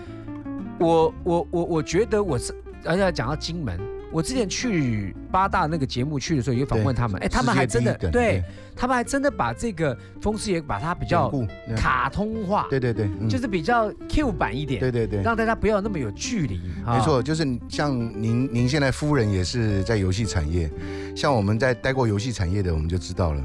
[0.79, 3.79] 我我我我觉得我是，而且讲到金门。
[4.13, 8.45] 我之前去八大那个节目去的时候，也访问他们，哎，他们还真的，对
[8.77, 11.33] 他们还真的把这个风师爷把它比较
[11.77, 16.61] 卡通化，对对对，就是比较 Q 版一点，对对对，让大家不要那么有距离。
[16.87, 20.71] 没错，就是像您，您现在夫人也是在游戏产业，
[21.17, 23.45] 像我们在待过游戏产业的，我们就知道了，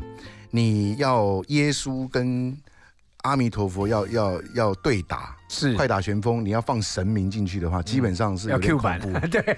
[0.51, 2.56] 你要耶稣跟。
[3.23, 6.44] 阿弥陀佛，要要要对打，是快打旋风。
[6.44, 9.00] 你要放神明进去的话，基本上是要 Q 版。
[9.30, 9.56] 对对，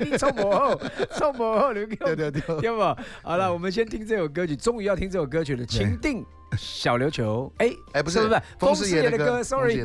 [0.04, 0.80] 你冲魔后，
[1.16, 1.96] 冲魔后，留 Q。
[1.96, 3.00] 对对对，要不？
[3.22, 6.24] 好了，我们先听这首歌曲，终于要听这首歌曲了，《情定
[6.58, 7.52] 小琉球》。
[7.64, 9.84] 哎哎，不是不是，风师爷的歌，Sorry。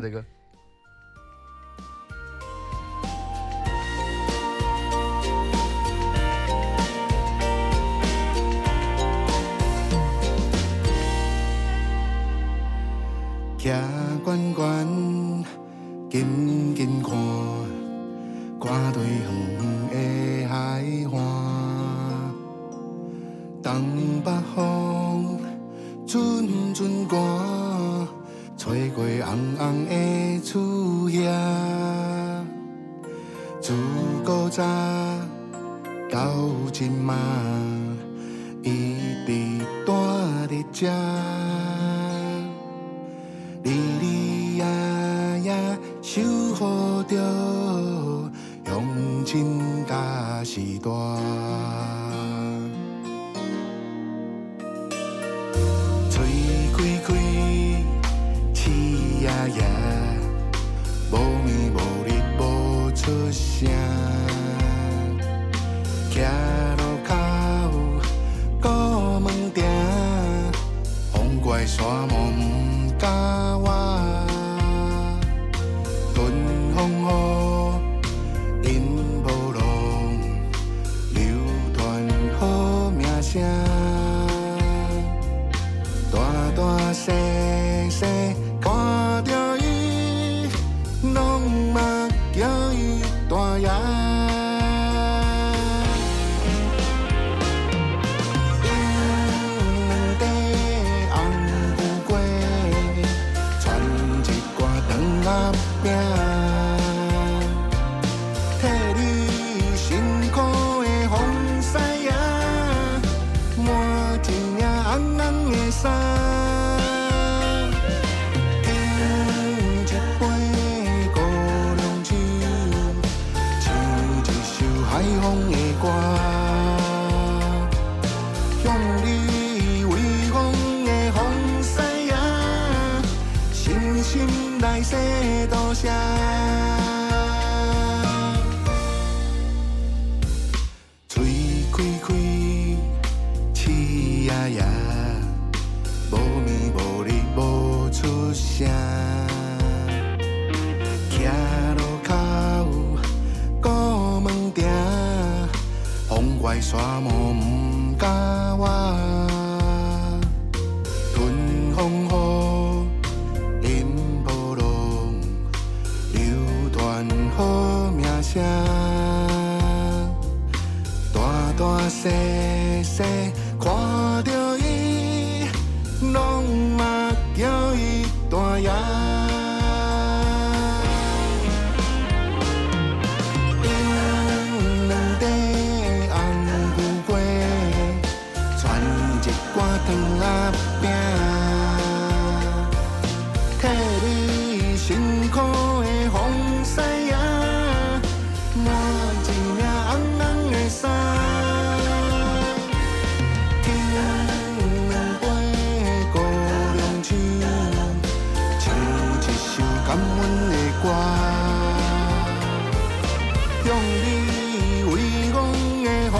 [213.64, 214.94] 向你为
[215.32, 215.36] 我
[215.84, 216.14] 的风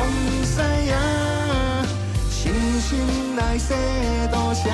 [0.45, 0.61] 西
[0.93, 0.95] 啊，
[2.31, 2.41] 深
[2.81, 3.75] 深来说
[4.31, 4.71] 多谢。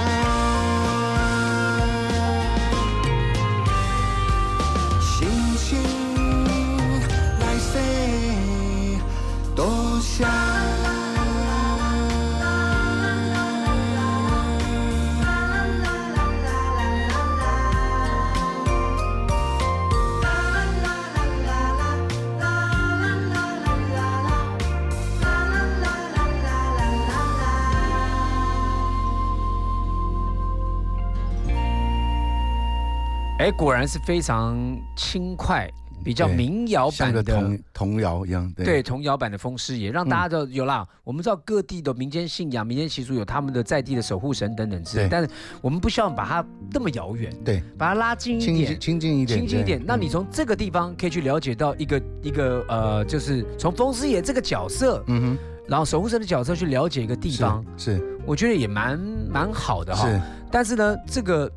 [33.49, 34.57] 哎，果然是非常
[34.94, 35.66] 轻快。
[36.05, 40.86] 比较民谣版的童童谣一样，对童谣版的风师爷，让大家都有啦。
[41.03, 45.28] 我们知道各地的民间信仰、民间习俗有他们的在地的守护神等等之类，但是
[45.61, 49.82] 我们不希望把它那么遥远，对，把它拉近一点，亲近一点，亲近一点。
[49.84, 58.96] 那你从这个地方可以去了解到一个一个呃，就是从风师爷这个角色，嗯哼，然后守护神的角色去了解一个地方，是，我觉得也蛮
[59.28, 60.09] 蛮好的哈。
[60.09, 60.20] 是，
[60.51, 61.51] 但是呢，这个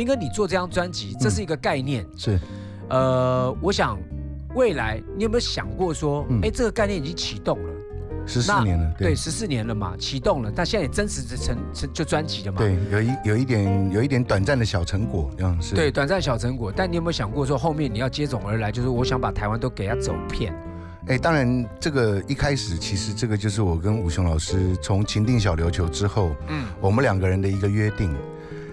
[0.00, 2.40] 斌哥你做这张专辑，这是一个概念，是。
[2.88, 3.98] 呃，我想
[4.54, 7.70] 未来你有没有想过说，哎，这个概念已经启动了，
[8.26, 12.60] 十四年了，对，十四年了嘛，启动了，但现在也真实的成成就专辑了嘛？
[12.60, 15.74] 对，有一有一点有一点短暂的小成果，这样是。
[15.74, 20.50] 对，短暂小成果，但你有没有想过说，后面你要接踵而来，就是我想把台湾都给他走遍？
[21.08, 28.16] 哎，当然，这个一开始其实这个就是我跟武雄老师从情定小琉球之后，嗯，我们两个人的一个约定，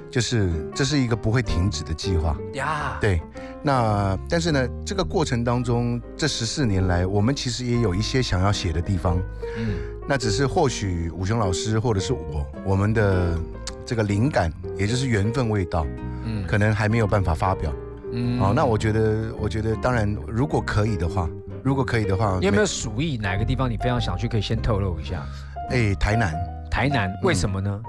[0.10, 2.38] 就是这是一个不会停止的计划。
[2.54, 3.22] 呀，对。
[3.64, 9.20] 那但是呢，这个过程当中，这十四年来，我们其实也有一些想要写的地方，
[9.58, 9.76] 嗯，
[10.08, 13.38] 那只是或许武雄老师或者是我，我们的
[13.86, 15.86] 这个灵感，也就是缘分未到，
[16.24, 17.74] 嗯，可能还没有办法发表，
[18.14, 21.28] 嗯，哦，那我觉得，我觉得，当然，如果可以的话，
[21.64, 25.26] 如果可以的话，你有没有鼠疫哪个地方你非常想去，可以先透露一下？
[25.72, 26.34] 哎，台南，
[26.72, 27.82] 台南，为什么呢？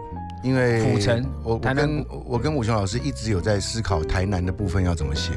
[0.42, 5.32] 因为府城，我我跟我跟武雄老师一直有在思考台南的部分要怎么写。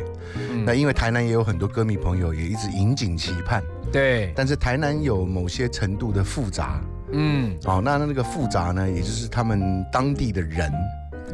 [0.65, 3.63] 那因为台南也有很多歌迷朋友也一直引颈期盼。
[3.91, 4.31] 对。
[4.35, 6.79] 但是台南有某些程度的复杂。
[7.11, 7.57] 嗯。
[7.65, 10.71] 哦，那那个复杂呢，也就是他们当地的人，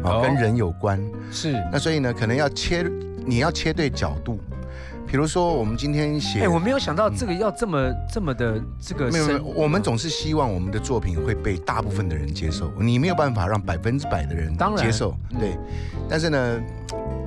[0.03, 0.99] 哦，跟人有关。
[1.32, 1.53] 是。
[1.72, 2.89] 那所以呢，可能要切，
[3.26, 4.39] 你要切对角度。
[5.08, 9.10] 比如说，我们今天写，哎，我没有想到这个要这么这么的这个。
[9.10, 12.70] 没有，我们总是希望我们的作品会被大部分的人接受。
[12.78, 15.58] 你没有办法让百分之百的人接受，对。
[16.10, 16.62] 但是呢，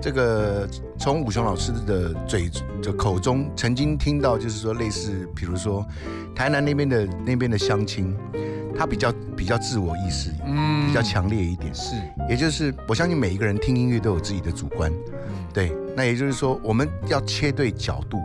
[0.01, 0.69] 这个
[0.99, 2.51] 从武雄老师的嘴
[2.83, 5.85] 的口中曾经听到，就是说类似，比如说
[6.35, 8.15] 台南那边的那边的乡亲，
[8.77, 11.75] 他比较比较自我意识，嗯，比较强烈一点。
[11.75, 11.95] 是，
[12.29, 14.93] 也就是我相信每一个人听音乐都有自己的主观，
[15.53, 15.73] 对。
[15.97, 18.19] 那也就是说，我们要切对角度，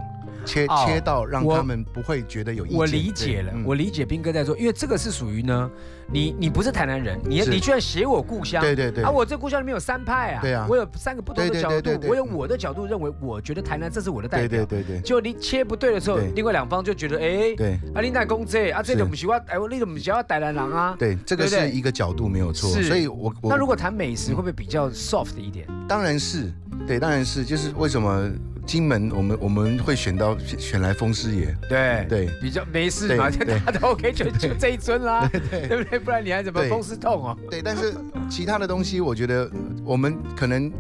[0.45, 2.77] 切切到让他们不会觉得有意见。
[2.77, 5.69] 我理解了，我理解斌哥在说，因为这个是属于呢。
[6.07, 25.67] 你你不是台南人，你你居然写我故乡，对对对，啊，我这故乡里面有三派啊，对啊，我有三个不同的角度，我有我的角度认为，我觉得台南这是我的代表，对对对对，就你切不对的时候，另外两方就觉得，哎，对，啊，你奈公这啊，这种不喜欢，哎，我那种不喜欢台南人啊，对，这个是一个角度没有错，所以我那如果谈美食会不会比较 soft 一点？
[25.89, 26.53] 当然是，
[26.87, 28.29] 对，当然是，就是为什么？
[28.65, 35.99] 金门，我们我们会选到选来风师爷，对对，比较没事嘛，大家都 OK，就就这一尊啦， 对对不对？
[35.99, 37.37] 不然你还怎么风湿痛哦？
[37.47, 37.93] 对，但是
[38.27, 39.47] 其他的东西，我觉得
[39.83, 40.71] 我们可能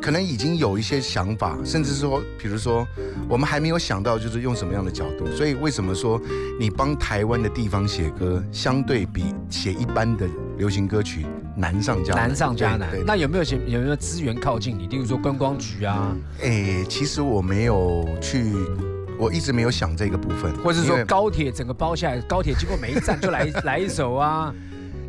[0.00, 2.88] 可能已经有一些想法，甚至说，比如说
[3.28, 5.26] 我们还没有想到，就是用什么样的角度。
[5.32, 6.18] 所以为什么说
[6.58, 11.26] 你帮台湾的地方写歌，相对比写一般的流行歌曲？
[11.56, 12.88] 难上加难上加难。
[13.06, 14.86] 那有没有些有没有资源靠近你？
[14.88, 16.14] 例如说观光局啊？
[16.42, 18.52] 哎，其实我没有去，
[19.18, 20.54] 我一直没有想这个部分。
[20.58, 24.54] 或者是说高铁整个包下来，高铁经过每一站就来 来一首啊？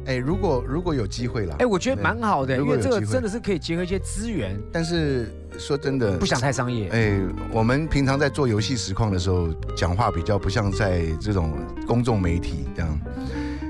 [0.05, 4.57] 哎，如果如果有机会了，哎，我觉得蛮好的，因为这个真的是可以结合一些资源。
[4.71, 6.87] 但是说真的，不想太商业。
[6.89, 7.19] 哎，
[7.51, 12.99] 我们平常在做游戏实况的时候，讲话比较不像在这种公众媒体这样。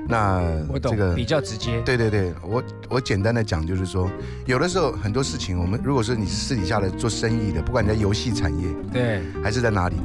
[0.09, 4.09] 那我懂这个比较直接，对对对，我我简单的讲就是说，
[4.45, 9.97] 有的时候很多事情，我们如果说你是私底下的做生意的，不管你在游戏产业，对，还是在哪里，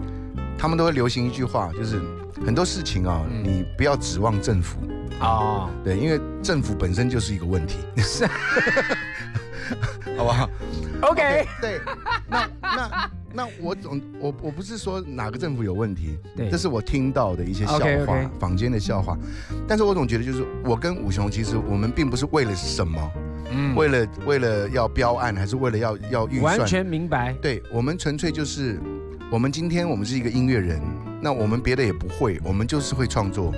[0.59, 2.01] 他们都会流行一句话，就是
[2.45, 4.79] 很多事情啊，你不要指望政府
[5.21, 8.27] 啊，对，因为政府本身就是一个问题，是，
[10.19, 10.51] 好不好
[11.03, 11.81] ？OK，对，
[12.29, 13.11] 那那。
[13.35, 16.19] 那我总我我不是说哪个政府有问题，
[16.51, 19.17] 这是我听到的一些笑话，坊间的笑话。
[19.67, 23.11] 但是我总觉得就是我跟武雄，其实我们并不是为了什么，
[23.51, 26.59] 嗯，为了为了要标案，还是为了要要预算？
[26.59, 27.33] 完全明白。
[27.41, 28.79] 对我们纯粹就是
[29.31, 30.79] 我们今天我们是一个音乐人，
[31.19, 33.51] 那我们别的也不会，我们就是会创作，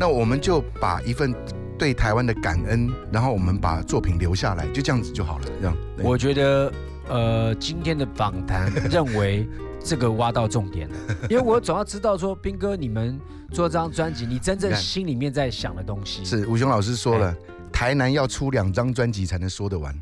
[0.00, 1.34] 那我们就把一份
[1.78, 5.44] 对台湾的感恩，然后我们把作品留下来，就这样子就好了。
[5.60, 6.72] 这样，我觉得，
[7.08, 9.48] 呃，今天的访谈认为
[9.82, 10.96] 这个挖到重点了，
[11.30, 13.18] 因为我总要知道说，斌哥你们
[13.52, 16.24] 做这张专辑，你真正心里面在想的东西。
[16.24, 17.34] 是吴雄老师说了，
[17.72, 19.94] 台南要出两张专辑才能说得完。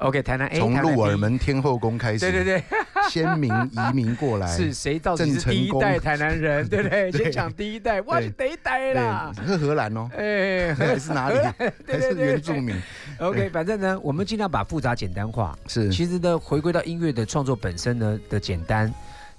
[0.00, 2.62] OK，台南 A 从鹿耳门天后宫开始，对对对，
[3.10, 6.66] 先民移民过来， 是谁到底是第一代台南人？
[6.68, 7.12] 对不对？
[7.12, 11.38] 先讲第一代，哇，是第一代啦，是荷兰哦，哎，还是哪里？
[11.86, 12.74] 还是原住民
[13.18, 15.56] ？OK，反正呢，我们尽量把复杂简单化。
[15.66, 18.90] 是，其实呢，回归到音乐的创作本身呢的简单，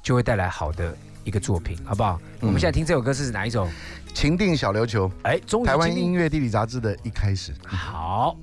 [0.04, 2.22] 就会带来好的一个作品，好不好？
[2.40, 3.68] 我们现在听这首歌是哪一首？
[4.14, 7.52] 情定小琉球，哎，台湾音乐地理杂志的一开始。
[7.66, 8.38] 好。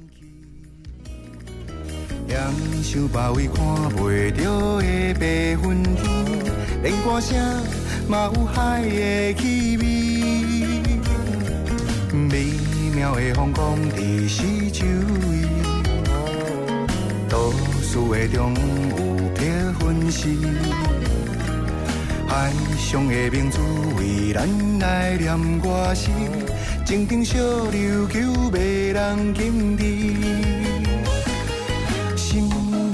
[2.29, 2.53] 两
[2.83, 3.65] 想百位看
[3.97, 5.27] 袂到的白
[5.67, 6.05] 云天，
[6.83, 7.39] 连歌声
[8.07, 9.83] 嘛有海的气味，
[12.13, 12.45] 美
[12.95, 14.85] 妙的风光伫四周
[15.31, 15.49] 围，
[17.31, 17.51] 都
[17.81, 18.97] 市的中有
[19.35, 19.51] 别
[19.81, 20.29] 分丝，
[22.29, 23.59] 海上的明珠
[23.97, 24.47] 为咱
[24.81, 26.11] 来念歌诗，
[26.85, 30.58] 静静小琉球迷人景致。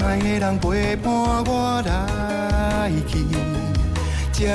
[0.07, 1.11] 爱的人陪伴
[1.47, 3.25] 我来去，
[4.31, 4.45] 才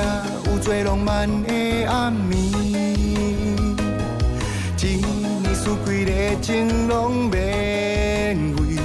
[0.47, 2.37] 有最浪漫的暗暝。
[4.83, 8.79] 一年四季的情拢免费，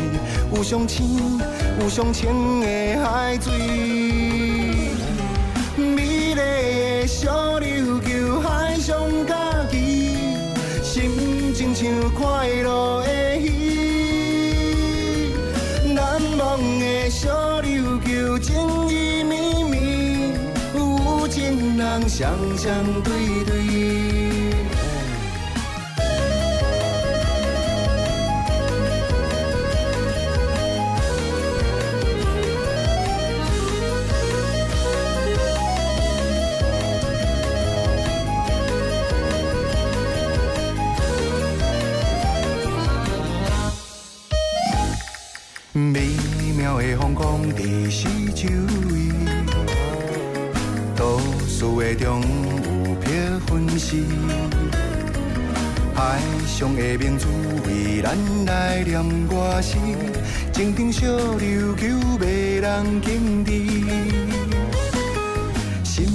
[0.56, 1.40] 有上青
[1.80, 2.68] 有上清的
[3.04, 3.54] 海水。
[5.78, 8.98] 美丽的小琉球海上
[9.28, 9.36] 假
[9.70, 10.18] 期，
[10.82, 13.75] 心情像快乐的鱼。
[16.18, 18.56] 难忘的小琉球，情
[18.88, 20.34] 意绵绵，
[20.74, 24.25] 有情人双双对对。
[47.16, 48.50] 妙的风光在四周
[48.92, 48.96] 围，
[50.96, 51.60] 都市
[51.96, 53.08] 的中有别
[53.48, 53.96] 分丝，
[55.94, 57.28] 海上的明珠
[57.66, 59.78] 为咱来念歌诗，
[60.52, 61.86] 静静小琉球
[62.20, 63.52] 迷人景致，
[65.84, 66.06] 心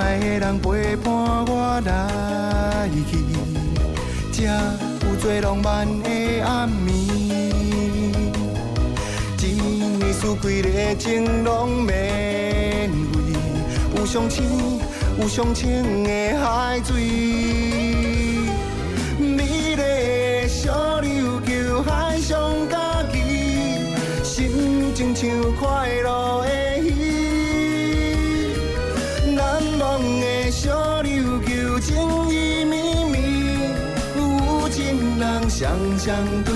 [0.00, 1.14] 爱的人陪伴
[1.46, 3.18] 我来去，
[4.32, 4.44] 才
[5.06, 6.08] 有最浪漫的
[6.42, 7.25] 暗暝。
[10.18, 12.90] 四季的情拢免费，
[13.94, 14.44] 有上青
[15.20, 16.94] 有上清的海水，
[19.18, 23.94] 美丽的小琉球海上假期，
[24.24, 25.28] 心情像
[25.60, 26.90] 快乐的鱼。
[29.34, 31.94] 难忘的小琉球情
[32.30, 33.70] 意绵绵，
[34.16, 36.55] 有情人双双对。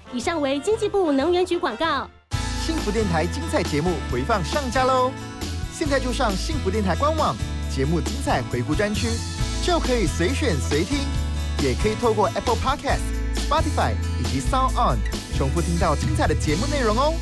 [0.13, 2.07] 以上为经济部能源局广告。
[2.65, 5.09] 幸福电台精彩节目回放上架喽！
[5.73, 7.35] 现在就上幸福电台官网
[7.69, 9.07] 节目精彩回顾专区，
[9.63, 10.99] 就可以随选随听，
[11.63, 12.99] 也可以透过 Apple Podcast、
[13.35, 14.97] Spotify 以及 Sound On
[15.37, 17.13] 重复听到精彩的节目内容哦。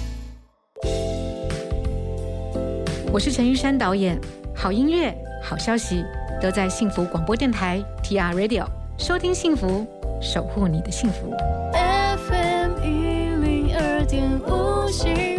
[3.11, 4.19] 我是陈玉山导演，
[4.55, 6.03] 好音乐、好消息
[6.41, 8.65] 都在幸福广播电台 TR Radio，
[8.97, 9.85] 收听幸福，
[10.19, 11.31] 守护你的幸福。
[14.10, 15.38] 点无心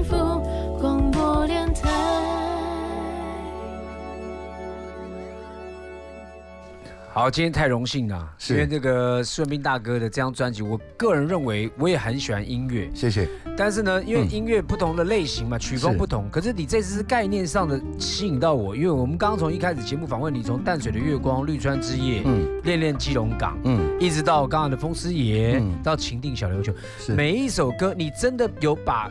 [7.13, 13.29] 好，今天太荣幸了，因为这个顺斌大哥的这张专辑，我个人认为我也很喜欢音乐，谢谢。
[13.57, 25.83] 但是呢，因为音乐不同的类型嘛，曲风不同，可是你这次是概念上的吸引到我，因为我们刚刚从一开始节目访问你，从淡水的月光、绿川之夜、嗯，恋恋基隆港，嗯，一直到刚刚的风师爷，嗯。
[25.83, 26.73] 到情定小琉球，
[27.09, 29.11] 每一首歌你真的有把。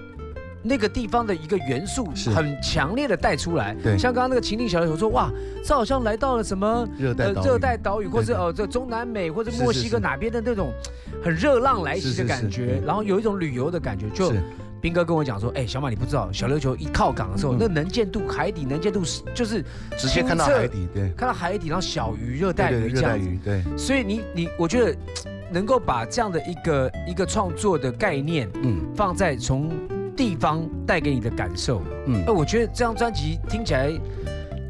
[0.62, 5.32] 那个地方的一个元素很强烈的带出来，对，像刚刚那个情定小友说，哇，
[5.64, 10.74] 这好像来到了什么热带热带岛屿，或者哦这中南美或者墨西哥哪边的那种
[11.24, 14.10] 很热浪来袭的感觉，然后有一种旅游的感觉。
[14.10, 14.34] 就
[14.82, 19.64] 斌哥跟我讲说，哎，小马你不知道，小琉球一靠港的时候，那能见度海底能见度是就是
[19.98, 24.98] 直接看到海底，对，看到海底，然后小鱼热带鱼这样子，对，所以你你我觉得
[25.52, 29.72] 能够把这样的一个一个创作的概念，嗯，放在从。
[30.20, 33.90] 地方带给你的感受，嗯，那我觉得这张专辑听起来，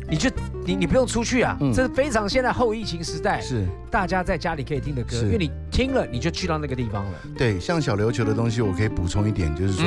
[0.08, 0.30] 你就
[0.64, 3.66] 你你不用出去啊，这是非常现在后疫情时代，是。
[3.90, 7.12] 大家在家里可以听的歌，因为你听了你就去到那个地方了。
[7.36, 9.84] 对，像小琉球的东西，我可以补充一点，就是说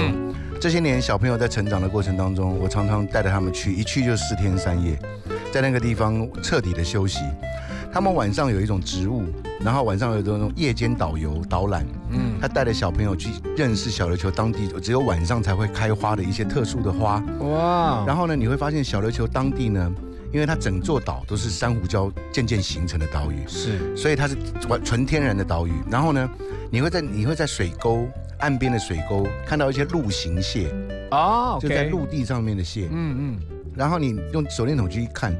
[0.61, 4.99] 这些年小朋友在成长的过程当中，我常常带着他们去，一去就四天三夜，
[5.53, 7.21] 在那个地方彻底的休息。
[7.93, 9.24] 他们晚上有一种植物，
[9.61, 18.03] 然后晚上有这种夜间导游导览，嗯，他带着小朋友去认识小琉球当地只有晚上才会开花的一些特殊的花，哇！
[18.07, 19.93] 然后呢，你会发现小琉球当地呢，
[20.32, 24.36] 因为它整座岛都是珊瑚礁渐渐形成的岛屿，是，所以它是
[24.70, 25.72] 完纯天然的岛屿。
[25.90, 26.26] 然后呢，
[26.70, 30.74] 你会在你会在水沟岸边的水沟看到一些陆行蟹，
[31.11, 33.38] 哦，就在陆地上面的蟹，嗯嗯，
[33.76, 35.36] 然后你用手电筒去看。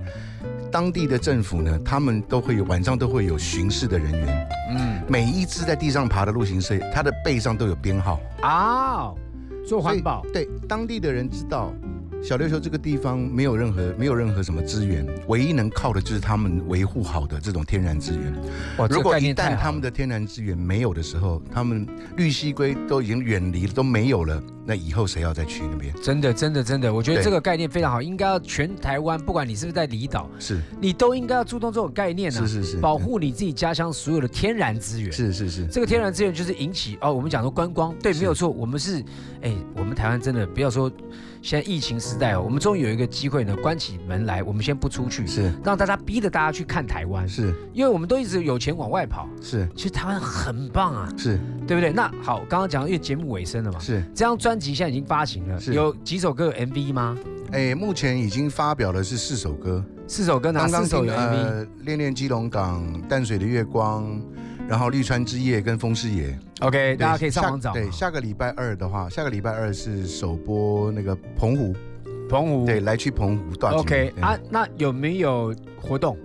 [0.73, 4.49] 当地的政府呢，他们都会有晚上都会有巡视的人员。
[4.71, 9.13] 嗯，每一只在地上爬的陆行社，它的背上都有编号啊，
[9.69, 10.25] 做环保。
[10.33, 11.73] 对，当地的人知道。
[12.23, 18.33] 小琉球这个地方没有任何没有任何什么资源，唯一能靠的就是他们维护好的这种天然资源。
[18.79, 21.85] 哇，如果一旦他们的天然资源没有的时候，他们
[22.17, 25.93] 绿溪龟都已经远离了，都没有了，那以后谁要再去那边？
[26.01, 32.47] 真的，真的，真的，我觉得这个概念非常好，应该要全台湾，不管你是不是在离岛，是你都应该要注重这种概念呢。
[32.47, 35.11] 是是是，保护你自己家乡所有的天然资源。
[35.11, 39.03] 是是是，这个天然资源就是引起哦，我们讲说观光，对，没有错，我们是，
[39.41, 40.89] 哎，我们台湾真的不要说。
[41.43, 45.53] 现在疫情时代哦，我们终于有一个机会呢，关起门来，我们先不出去，是。
[45.65, 47.53] 让大家逼着大家去看台湾，是。
[47.73, 49.69] 因为我们都一直有钱往外跑，是。
[49.75, 51.41] 其实台湾很棒啊，是。
[51.67, 51.91] 对不对？
[51.93, 54.01] 那好，刚刚讲因为节目尾声了嘛，是。
[54.15, 57.19] 这张专辑现在已经发行了，有几首歌有 MV 吗？
[57.51, 61.67] 哎，目前已经发表的是四首歌，四首歌哪四首有 MV？
[61.81, 64.09] 恋恋基隆港、淡水的月光。
[64.69, 67.73] 然后绿川之夜跟风师爷，OK，大家可以上网找。
[67.73, 71.75] 对，下个礼拜二的话，下个礼拜二是首播那个澎湖，
[72.29, 76.17] 澎湖，对，来去澎湖 OK 啊，那有没有活动？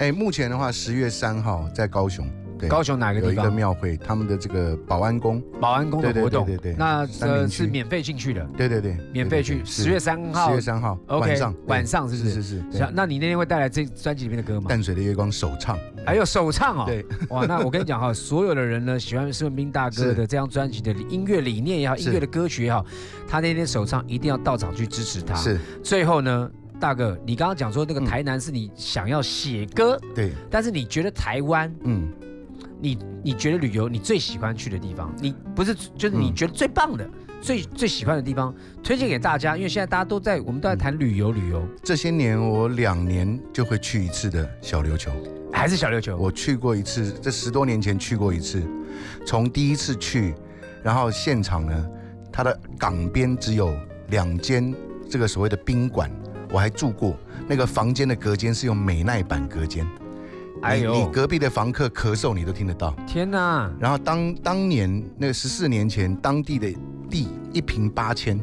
[0.00, 2.26] 哎，目前的话，十月三号在高雄。
[2.68, 3.96] 高雄哪个地方有一个庙会？
[3.98, 9.64] 他们的这个保安宫，保安宫的活动，对对对，那呃是免费进去的，对对对，免费去。
[9.64, 12.34] 十月三号，十月三号晚上，晚上是不是？
[12.34, 12.88] 是是是。
[12.94, 14.66] 那你那天会带来这专辑里面的歌吗？
[14.68, 16.84] 淡水的月光首唱，还有首唱哦。
[16.86, 22.84] 对， 哇，那我跟你讲哈，所有的人呢，喜欢施文斌大哥的这张专辑的音乐理念也好，音乐的歌曲也好，
[23.28, 25.34] 他那天首唱一定要到场去支持他。
[25.34, 25.58] 是。
[25.82, 26.50] 最后呢，
[26.80, 32.08] 大哥，你刚刚讲说那个台南是你想要写歌，对，但是你觉得台湾，嗯。
[32.80, 35.14] 你你觉得旅游你最喜欢去的地方？
[35.20, 37.08] 你不是就是你觉得最棒的、
[37.40, 39.56] 最最喜欢的地方，推荐给大家。
[39.56, 41.66] 因为现在大家都在，我们都在谈旅游，旅游。
[41.82, 45.10] 这些年我两年就会去一次的小琉球，
[45.52, 46.16] 还是小琉球？
[46.16, 48.62] 我去过一次，这十多年前去过一次。
[49.24, 50.34] 从第一次去，
[50.82, 51.86] 然后现场呢，
[52.30, 53.74] 它的港边只有
[54.08, 54.74] 两间
[55.08, 56.10] 这个所谓的宾馆，
[56.50, 57.16] 我还住过。
[57.48, 59.86] 那个房间的隔间是用美耐板隔间。
[60.62, 62.94] 哎呦，你隔壁的房客咳嗽，你都听得到。
[63.06, 63.70] 天哪！
[63.78, 66.72] 然后当当年那个十四年前，当地的
[67.10, 68.40] 地一平八千，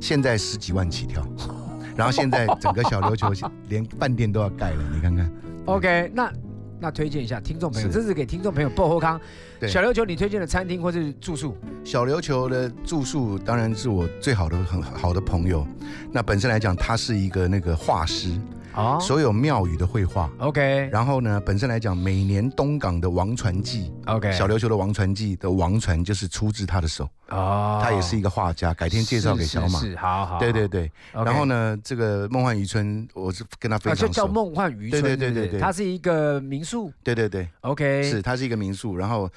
[0.00, 1.26] 现在十几万起跳。
[1.96, 5.30] 然后现在整个小琉球连饭店都要盖了，你看看。
[5.66, 6.32] OK，那
[6.80, 9.20] 那推荐一下听众朋友，这是给听众朋友报后康。
[9.68, 11.56] 小琉球你推荐的餐厅或是住宿？
[11.84, 15.66] 小琉球的住宿当然是我最好的很好的朋友。
[16.10, 18.30] 那本身来讲，他是一个那个画师。
[18.74, 20.88] 哦，所有庙宇的绘画，OK。
[20.90, 30.90] 然后呢，本身来讲，每年东港的王传记，OK，小琉球的王传记的王传就是出自他的手，哦，他也是一个画家，改天介绍给小马，是好好，对对对。
[31.12, 38.96] 然后呢，这个梦幻渔村，我是跟他非常熟，叫梦幻渔村，对对对对对，它是一个民宿，对对对，OK，是它是一个民宿。
[38.96, 39.28] 然后，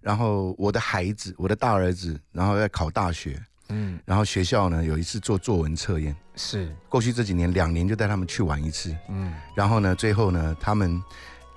[0.00, 3.40] 然后我的孩子，我的大儿子，然后要考大学。
[3.74, 6.72] 嗯，然后学校呢有一次做作文测验，是。
[6.88, 11.02] 过去这几年两年就带他们去玩一次，嗯，然后呢最后呢他们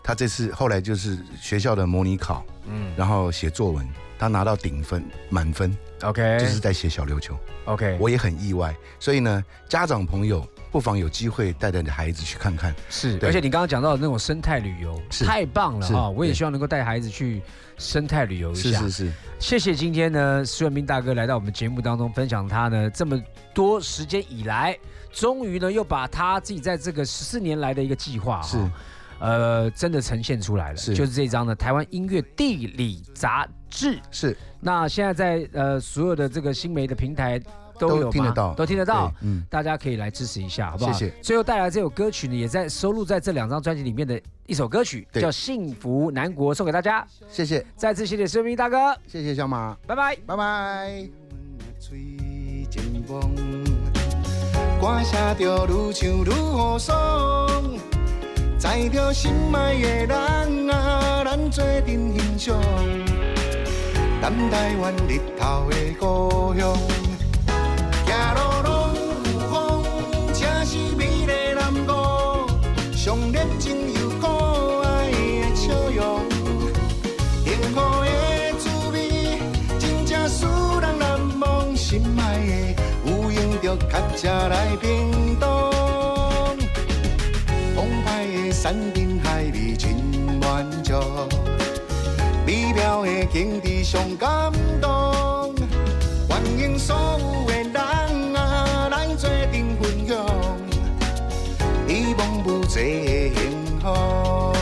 [0.03, 3.87] 他这次后来就是学校的模拟考，嗯，然后写作文，
[4.17, 10.47] 他拿到顶分满分，OK，就是在写小琉球，OK，我也很意外，所以呢家长朋友。
[10.71, 13.17] 不妨有机会带着你孩子去看看，是。
[13.21, 16.09] 而且你刚刚讲到的那种生态旅游，太棒了哈！
[16.09, 17.41] 我也希望能够带孩子去
[17.77, 18.79] 生态旅游一下。
[18.81, 19.11] 是是是。
[19.39, 23.17] 谢谢今天呢，施文斌大哥来到我们节目当中，分享他呢这么
[23.53, 24.77] 多时间以来，
[25.11, 28.57] 终于呢又把他自己在这个十四年来的一个计划，是，
[29.19, 30.77] 呃，真的呈现出来了。
[30.77, 30.93] 是。
[30.93, 33.97] 就是这张呢台湾音乐地理杂志。
[34.11, 34.37] 是。
[34.59, 37.41] 那现在在呃所有的这个新媒的平台。
[37.79, 40.91] 都有听得到，都听得到，嗯，大家可以来支持一下，好不好？
[40.91, 41.13] 谢谢。
[41.21, 47.05] 最后带来这首歌曲呢，也在收录在这两张专辑里面的一首歌曲，叫《幸福南国》，送给大家。
[47.29, 51.09] 谢谢，再次谢谢孙明大哥，谢谢小马，拜拜，拜拜。
[64.19, 66.75] 南台湾日头的故乡，
[73.07, 74.27] 上热情又可
[74.83, 76.19] 爱的笑容，
[77.45, 78.11] 幸福的
[78.59, 79.39] 滋味，
[79.79, 80.45] 真正使
[80.81, 81.73] 人难忘。
[81.73, 85.47] 心爱的有闲着较车来屏东，
[87.77, 89.95] 澎湃的山珍海味真
[90.41, 90.95] 满足。
[92.45, 94.51] 美妙的景致上感
[94.81, 95.55] 动，
[96.27, 97.46] 欢迎所有
[102.69, 104.53] 这幸福。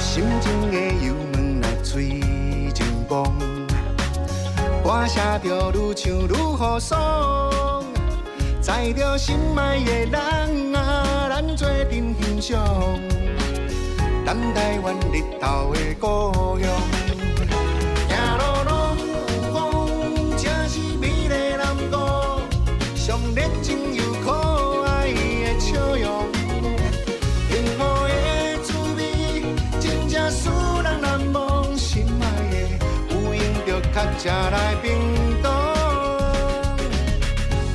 [0.00, 0.76] 心情的
[1.06, 2.20] 油门啊，吹
[2.74, 3.32] 真棒。
[4.84, 7.84] 歌声着愈唱愈好爽，
[8.60, 12.98] 载着心爱的人啊，咱做阵欣赏，
[14.24, 16.06] 南台湾日头的故
[16.60, 16.68] 乡。
[18.08, 18.70] 行路拢
[19.08, 19.14] 有
[19.52, 19.54] 风，
[20.36, 22.40] 正是美丽南国，
[22.94, 26.26] 上热情又可爱的笑容，
[27.50, 28.10] 幸福的
[28.62, 29.00] 滋味，
[29.80, 30.48] 真正使
[30.82, 31.76] 人难忘。
[31.76, 32.56] 心爱的
[33.10, 34.84] 有闲着较车来澎
[35.42, 35.44] 湖，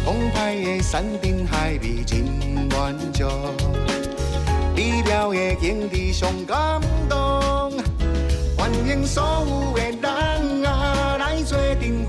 [0.05, 0.81] 澎湃的。
[0.81, 2.23] 山珍海味真
[2.69, 3.25] 满足，
[5.29, 7.71] 美妙的景致上感动，
[8.57, 12.06] 欢迎所有的人啊来做阵